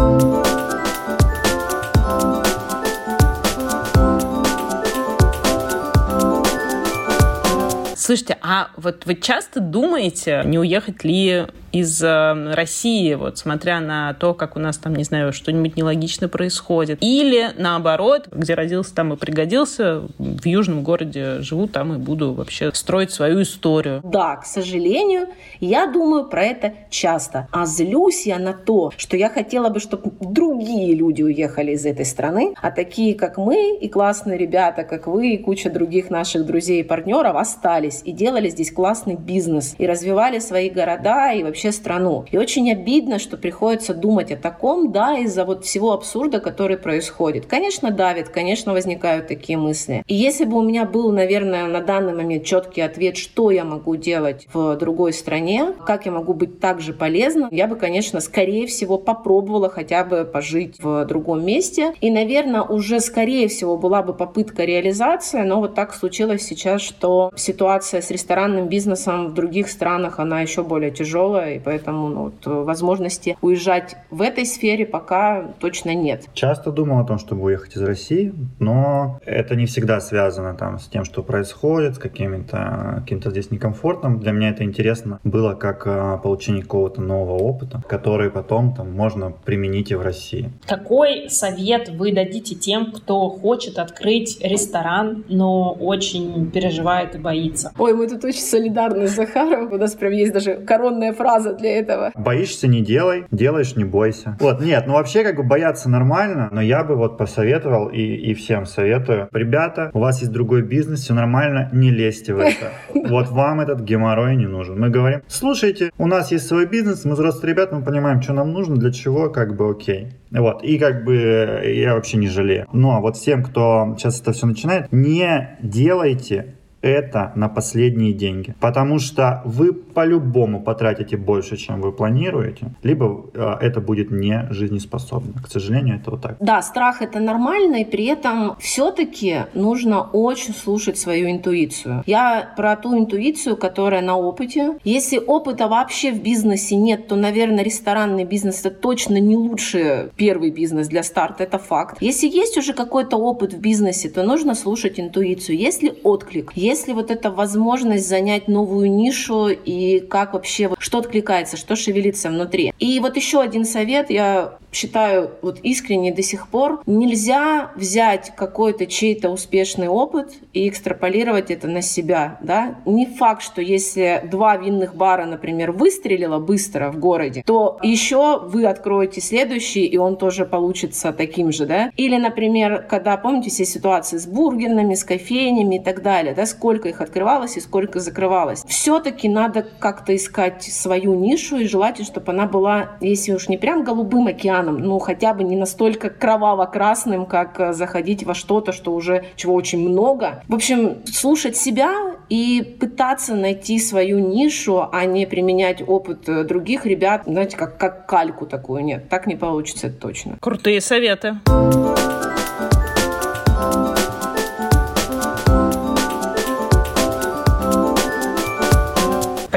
Слушайте, 8.09 8.37
а 8.41 8.69
вот 8.75 9.05
вы 9.05 9.13
часто 9.13 9.59
думаете, 9.59 10.41
не 10.43 10.57
уехать 10.57 11.03
ли 11.03 11.45
из 11.71 12.01
э, 12.03 12.53
России, 12.53 13.13
вот 13.13 13.37
смотря 13.37 13.79
на 13.79 14.13
то, 14.13 14.33
как 14.33 14.55
у 14.55 14.59
нас 14.59 14.77
там, 14.77 14.95
не 14.95 15.03
знаю, 15.03 15.33
что-нибудь 15.33 15.75
нелогично 15.75 16.27
происходит. 16.27 16.99
Или 17.01 17.51
наоборот, 17.57 18.27
где 18.31 18.53
родился, 18.53 18.95
там 18.95 19.13
и 19.13 19.17
пригодился, 19.17 20.03
в 20.17 20.45
южном 20.45 20.83
городе 20.83 21.41
живу, 21.41 21.67
там 21.67 21.93
и 21.93 21.97
буду 21.97 22.33
вообще 22.33 22.71
строить 22.73 23.11
свою 23.11 23.41
историю. 23.41 24.01
Да, 24.03 24.37
к 24.37 24.45
сожалению, 24.45 25.27
я 25.59 25.87
думаю 25.87 26.25
про 26.25 26.43
это 26.43 26.73
часто. 26.89 27.47
А 27.51 27.65
злюсь 27.65 28.25
я 28.25 28.39
на 28.39 28.53
то, 28.53 28.91
что 28.97 29.17
я 29.17 29.29
хотела 29.29 29.69
бы, 29.69 29.79
чтобы 29.79 30.11
другие 30.19 30.95
люди 30.95 31.21
уехали 31.21 31.73
из 31.73 31.85
этой 31.85 32.05
страны, 32.05 32.53
а 32.61 32.71
такие, 32.71 33.15
как 33.15 33.37
мы, 33.37 33.77
и 33.79 33.87
классные 33.89 34.37
ребята, 34.37 34.83
как 34.83 35.07
вы, 35.07 35.33
и 35.33 35.37
куча 35.37 35.69
других 35.69 36.09
наших 36.09 36.45
друзей 36.45 36.81
и 36.81 36.83
партнеров 36.83 37.35
остались 37.35 38.01
и 38.03 38.11
делали 38.11 38.49
здесь 38.49 38.71
классный 38.71 39.15
бизнес, 39.15 39.75
и 39.77 39.85
развивали 39.85 40.39
свои 40.39 40.69
города, 40.69 41.31
и 41.31 41.43
вообще 41.43 41.58
вообще 41.59 41.71
страну. 41.73 42.25
И 42.31 42.37
очень 42.37 42.71
обидно, 42.71 43.19
что 43.19 43.35
приходится 43.35 43.93
думать 43.93 44.31
о 44.31 44.37
таком, 44.37 44.93
да, 44.93 45.17
из-за 45.17 45.43
вот 45.43 45.65
всего 45.65 45.91
абсурда, 45.91 46.39
который 46.39 46.77
происходит. 46.77 47.47
Конечно, 47.47 47.91
давит, 47.91 48.29
конечно, 48.29 48.71
возникают 48.71 49.27
такие 49.27 49.57
мысли. 49.57 50.03
И 50.07 50.15
если 50.15 50.45
бы 50.45 50.57
у 50.57 50.61
меня 50.61 50.85
был, 50.85 51.11
наверное, 51.11 51.67
на 51.67 51.81
данный 51.81 52.13
момент 52.13 52.45
четкий 52.45 52.79
ответ, 52.79 53.17
что 53.17 53.51
я 53.51 53.65
могу 53.65 53.97
делать 53.97 54.47
в 54.53 54.77
другой 54.77 55.11
стране, 55.11 55.73
как 55.85 56.05
я 56.05 56.13
могу 56.13 56.33
быть 56.33 56.61
так 56.61 56.79
же 56.79 56.93
полезна, 56.93 57.49
я 57.51 57.67
бы, 57.67 57.75
конечно, 57.75 58.21
скорее 58.21 58.65
всего 58.65 58.97
попробовала 58.97 59.69
хотя 59.69 60.05
бы 60.05 60.23
пожить 60.23 60.81
в 60.81 61.05
другом 61.05 61.45
месте. 61.45 61.93
И, 61.99 62.09
наверное, 62.09 62.61
уже 62.61 63.01
скорее 63.01 63.49
всего 63.49 63.77
была 63.77 64.01
бы 64.01 64.13
попытка 64.13 64.63
реализации, 64.63 65.41
но 65.41 65.59
вот 65.59 65.75
так 65.75 65.93
случилось 65.93 66.43
сейчас, 66.43 66.81
что 66.81 67.31
ситуация 67.35 68.01
с 68.01 68.09
ресторанным 68.11 68.69
бизнесом 68.69 69.27
в 69.27 69.33
других 69.33 69.69
странах, 69.69 70.19
она 70.19 70.39
еще 70.39 70.63
более 70.63 70.91
тяжелая, 70.91 71.48
и 71.55 71.59
поэтому 71.59 72.07
ну, 72.09 72.23
вот, 72.23 72.45
возможности 72.45 73.37
уезжать 73.41 73.95
в 74.09 74.21
этой 74.21 74.45
сфере 74.45 74.85
пока 74.85 75.53
точно 75.59 75.93
нет. 75.93 76.25
Часто 76.33 76.71
думал 76.71 76.99
о 76.99 77.03
том, 77.05 77.19
чтобы 77.19 77.43
уехать 77.43 77.75
из 77.75 77.81
России, 77.81 78.33
но 78.59 79.19
это 79.25 79.55
не 79.55 79.65
всегда 79.65 79.99
связано 79.99 80.53
там, 80.53 80.79
с 80.79 80.87
тем, 80.87 81.05
что 81.05 81.23
происходит, 81.23 81.95
с 81.95 81.97
каким-то 81.97 82.99
каким-то 82.99 83.31
здесь 83.31 83.51
некомфортом. 83.51 84.19
Для 84.19 84.31
меня 84.31 84.49
это 84.49 84.63
интересно 84.63 85.19
было 85.23 85.53
как 85.53 85.83
а, 85.85 86.17
получение 86.17 86.63
какого-то 86.63 87.01
нового 87.01 87.37
опыта, 87.37 87.81
который 87.87 88.29
потом 88.29 88.73
там 88.73 88.91
можно 88.91 89.31
применить 89.31 89.91
и 89.91 89.95
в 89.95 90.01
России. 90.01 90.51
Какой 90.67 91.29
совет 91.29 91.89
вы 91.89 92.11
дадите 92.11 92.55
тем, 92.55 92.91
кто 92.91 93.29
хочет 93.29 93.79
открыть 93.79 94.39
ресторан, 94.41 95.23
но 95.29 95.71
очень 95.71 96.51
переживает 96.51 97.15
и 97.15 97.17
боится? 97.17 97.71
Ой, 97.77 97.93
мы 97.93 98.07
тут 98.07 98.23
очень 98.25 98.41
солидарны 98.41 99.07
с 99.07 99.15
Захаром. 99.15 99.71
У 99.71 99.77
нас 99.77 99.95
прям 99.95 100.11
есть 100.11 100.33
даже 100.33 100.55
коронная 100.55 101.13
фраза 101.13 101.38
фраза 101.39 101.53
для 101.55 101.79
этого. 101.79 102.11
Боишься, 102.15 102.67
не 102.67 102.81
делай, 102.81 103.25
делаешь, 103.31 103.75
не 103.75 103.83
бойся. 103.83 104.37
Вот, 104.39 104.61
нет, 104.61 104.85
ну 104.87 104.93
вообще 104.93 105.23
как 105.23 105.37
бы 105.37 105.43
бояться 105.43 105.89
нормально, 105.89 106.49
но 106.51 106.61
я 106.61 106.83
бы 106.83 106.95
вот 106.95 107.17
посоветовал 107.17 107.87
и, 107.87 108.01
и 108.01 108.33
всем 108.33 108.65
советую. 108.65 109.29
Ребята, 109.31 109.89
у 109.93 109.99
вас 109.99 110.19
есть 110.19 110.31
другой 110.31 110.61
бизнес, 110.61 111.01
все 111.01 111.13
нормально, 111.13 111.69
не 111.71 111.91
лезьте 111.91 112.33
в 112.33 112.39
это. 112.39 112.71
Вот 113.09 113.29
вам 113.29 113.59
этот 113.61 113.81
геморрой 113.81 114.35
не 114.35 114.45
нужен. 114.45 114.79
Мы 114.79 114.89
говорим, 114.89 115.21
слушайте, 115.27 115.91
у 115.97 116.05
нас 116.05 116.31
есть 116.31 116.47
свой 116.47 116.65
бизнес, 116.65 117.05
мы 117.05 117.13
взрослые 117.13 117.53
ребята, 117.53 117.75
мы 117.75 117.83
понимаем, 117.83 118.21
что 118.21 118.33
нам 118.33 118.51
нужно, 118.51 118.75
для 118.75 118.91
чего, 118.91 119.29
как 119.29 119.55
бы 119.55 119.69
окей. 119.71 120.13
Вот, 120.31 120.63
и 120.63 120.77
как 120.77 121.05
бы 121.05 121.61
я 121.65 121.95
вообще 121.95 122.17
не 122.17 122.27
жалею. 122.27 122.67
Ну, 122.71 122.91
а 122.91 122.99
вот 122.99 123.17
всем, 123.17 123.43
кто 123.43 123.95
сейчас 123.97 124.21
это 124.21 124.31
все 124.31 124.45
начинает, 124.45 124.91
не 124.91 125.57
делайте 125.61 126.55
это 126.81 127.31
на 127.35 127.49
последние 127.49 128.13
деньги. 128.13 128.55
Потому 128.59 128.99
что 128.99 129.41
вы 129.45 129.73
по-любому 129.99 130.61
потратите 130.61 131.17
больше, 131.17 131.57
чем 131.57 131.81
вы 131.81 131.91
планируете, 131.91 132.71
либо 132.83 133.25
э, 133.33 133.57
это 133.59 133.81
будет 133.81 134.11
не 134.11 134.47
жизнеспособно. 134.49 135.33
К 135.43 135.51
сожалению, 135.51 135.97
это 135.97 136.11
вот 136.11 136.21
так. 136.21 136.37
Да, 136.39 136.61
страх 136.61 137.01
это 137.01 137.19
нормально, 137.19 137.81
и 137.81 137.83
при 137.83 138.05
этом 138.05 138.55
все-таки 138.59 139.47
нужно 139.53 140.03
очень 140.03 140.53
слушать 140.53 140.97
свою 140.97 141.29
интуицию. 141.29 142.03
Я 142.05 142.53
про 142.55 142.77
ту 142.77 142.97
интуицию, 142.97 143.57
которая 143.57 144.01
на 144.01 144.15
опыте. 144.15 144.77
Если 144.85 145.17
опыта 145.17 145.67
вообще 145.67 146.13
в 146.13 146.23
бизнесе 146.23 146.77
нет, 146.77 147.09
то, 147.09 147.17
наверное, 147.17 147.65
ресторанный 147.65 148.23
бизнес 148.23 148.61
это 148.61 148.69
точно 148.69 149.19
не 149.19 149.35
лучший 149.35 150.11
первый 150.15 150.51
бизнес 150.51 150.87
для 150.87 151.03
старта, 151.03 151.43
это 151.43 151.57
факт. 151.57 151.97
Если 151.99 152.29
есть 152.29 152.57
уже 152.57 152.71
какой-то 152.71 153.17
опыт 153.17 153.51
в 153.51 153.59
бизнесе, 153.59 154.07
то 154.09 154.23
нужно 154.23 154.55
слушать 154.55 154.97
интуицию. 154.97 155.57
Если 155.57 155.93
отклик, 156.03 156.53
если 156.55 156.93
вот 156.93 157.11
эта 157.11 157.31
возможность 157.31 158.07
занять 158.07 158.47
новую 158.47 158.89
нишу 158.89 159.49
и 159.49 159.88
как 159.97 160.33
вообще, 160.33 160.69
что 160.77 160.99
откликается, 160.99 161.57
что 161.57 161.75
шевелится 161.75 162.29
внутри. 162.29 162.71
И 162.77 162.99
вот 162.99 163.15
еще 163.15 163.41
один 163.41 163.65
совет, 163.65 164.11
я 164.11 164.59
считаю 164.71 165.31
вот 165.41 165.59
искренне 165.63 166.13
до 166.13 166.21
сих 166.21 166.47
пор, 166.47 166.81
нельзя 166.85 167.71
взять 167.75 168.33
какой-то 168.35 168.85
чей-то 168.85 169.29
успешный 169.29 169.87
опыт 169.87 170.33
и 170.53 170.69
экстраполировать 170.69 171.51
это 171.51 171.67
на 171.67 171.81
себя, 171.81 172.37
да. 172.41 172.75
Не 172.85 173.05
факт, 173.05 173.41
что 173.41 173.61
если 173.61 174.23
два 174.29 174.57
винных 174.57 174.95
бара, 174.95 175.25
например, 175.25 175.71
выстрелило 175.71 176.39
быстро 176.39 176.91
в 176.91 176.99
городе, 176.99 177.43
то 177.45 177.79
еще 177.81 178.39
вы 178.39 178.65
откроете 178.65 179.21
следующий, 179.21 179.85
и 179.85 179.97
он 179.97 180.17
тоже 180.17 180.45
получится 180.45 181.13
таким 181.13 181.51
же, 181.51 181.65
да. 181.65 181.91
Или, 181.97 182.17
например, 182.17 182.85
когда, 182.87 183.17
помните, 183.17 183.49
все 183.49 183.65
ситуации 183.65 184.17
с 184.17 184.27
бургерными, 184.27 184.93
с 184.93 185.03
кофейнями 185.03 185.75
и 185.75 185.83
так 185.83 186.03
далее, 186.03 186.33
да, 186.33 186.45
сколько 186.45 186.89
их 186.89 187.01
открывалось 187.01 187.57
и 187.57 187.61
сколько 187.61 187.99
закрывалось. 187.99 188.63
Все-таки 188.67 189.27
надо 189.27 189.65
как-то 189.79 190.15
искать 190.15 190.63
свою 190.63 191.15
нишу 191.15 191.57
и 191.57 191.65
желательно, 191.67 192.05
чтобы 192.05 192.31
она 192.31 192.45
была, 192.45 192.91
если 193.01 193.33
уж 193.33 193.47
не 193.47 193.57
прям 193.57 193.83
голубым 193.83 194.27
океаном, 194.27 194.79
ну 194.79 194.99
хотя 194.99 195.33
бы 195.33 195.43
не 195.43 195.55
настолько 195.55 196.09
кроваво-красным, 196.09 197.25
как 197.25 197.59
э, 197.59 197.73
заходить 197.73 198.23
во 198.23 198.33
что-то, 198.33 198.71
что 198.71 198.93
уже 198.93 199.25
чего 199.35 199.53
очень 199.53 199.87
много. 199.87 200.43
В 200.47 200.55
общем, 200.55 200.97
слушать 201.05 201.57
себя 201.57 202.17
и 202.29 202.77
пытаться 202.79 203.35
найти 203.35 203.79
свою 203.79 204.19
нишу, 204.19 204.87
а 204.91 205.05
не 205.05 205.25
применять 205.25 205.81
опыт 205.87 206.27
э, 206.29 206.43
других 206.43 206.85
ребят, 206.85 207.23
знаете, 207.25 207.57
как, 207.57 207.77
как 207.77 208.05
кальку 208.05 208.45
такую. 208.45 208.83
Нет, 208.83 209.09
так 209.09 209.27
не 209.27 209.35
получится, 209.35 209.87
это 209.87 209.97
точно. 209.99 210.37
Крутые 210.39 210.81
советы. 210.81 211.37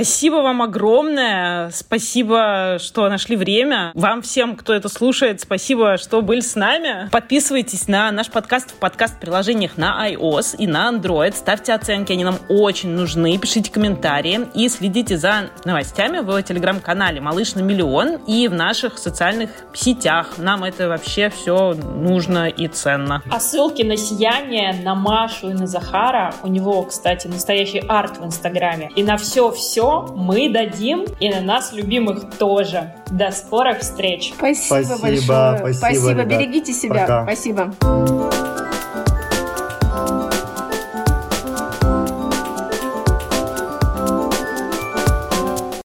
Спасибо 0.03 0.39
вам 0.39 0.63
огромное. 0.63 1.71
Спасибо, 1.71 2.79
что 2.81 3.09
нашли 3.09 3.37
время. 3.37 3.93
Вам 3.95 4.21
всем, 4.21 4.57
кто 4.57 4.75
это 4.75 4.89
слушает, 4.89 5.41
спасибо, 5.41 5.97
что 5.97 6.23
были 6.23 6.41
с 6.41 6.57
нами. 6.57 7.09
Подписывайтесь 7.13 7.87
на 7.87 8.11
наш 8.11 8.29
подкаст 8.29 8.73
в 8.73 8.75
подкаст-приложениях 8.81 9.77
на 9.77 10.11
iOS 10.11 10.57
и 10.59 10.67
на 10.67 10.91
Android. 10.91 11.37
Ставьте 11.37 11.73
оценки, 11.73 12.11
они 12.11 12.25
нам 12.25 12.35
очень 12.49 12.89
нужны. 12.89 13.39
Пишите 13.39 13.71
комментарии 13.71 14.41
и 14.55 14.69
следите 14.69 15.17
за 15.17 15.51
новостями 15.65 16.19
в 16.19 16.43
телеграм-канале 16.43 17.21
«Малыш 17.21 17.55
на 17.55 17.61
миллион» 17.61 18.17
и 18.27 18.49
в 18.49 18.55
наших 18.55 18.99
социальных 18.99 19.51
сетях. 19.73 20.31
Нам 20.37 20.65
это 20.65 20.89
вообще 20.89 21.31
все 21.31 21.75
нужно 21.75 22.49
и 22.49 22.67
ценно. 22.67 23.23
А 23.31 23.39
ссылки 23.39 23.83
на 23.83 23.97
сияние, 23.97 24.73
на 24.83 24.97
Машу 24.97 25.51
и 25.51 25.55
на 25.55 25.69
Захара, 25.69 26.35
у 26.43 26.49
него, 26.49 26.83
кстати, 26.83 27.29
настоящий 27.29 27.85
арт 27.87 28.19
в 28.19 28.27
Инстаграме, 28.27 28.91
и 28.97 29.05
на 29.05 29.17
все-все 29.17 29.92
мы 30.17 30.49
дадим, 30.49 31.05
и 31.21 31.29
на 31.29 31.41
нас 31.41 31.73
любимых 31.73 32.37
тоже. 32.39 32.95
До 33.11 33.31
скорых 33.31 33.81
встреч. 33.81 34.33
Спасибо, 34.37 34.83
спасибо 34.85 35.03
большое. 35.03 35.75
Спасибо, 35.75 36.01
спасибо. 36.01 36.25
берегите 36.25 36.73
себя. 36.73 37.01
Пока. 37.01 37.23
Спасибо. 37.25 38.62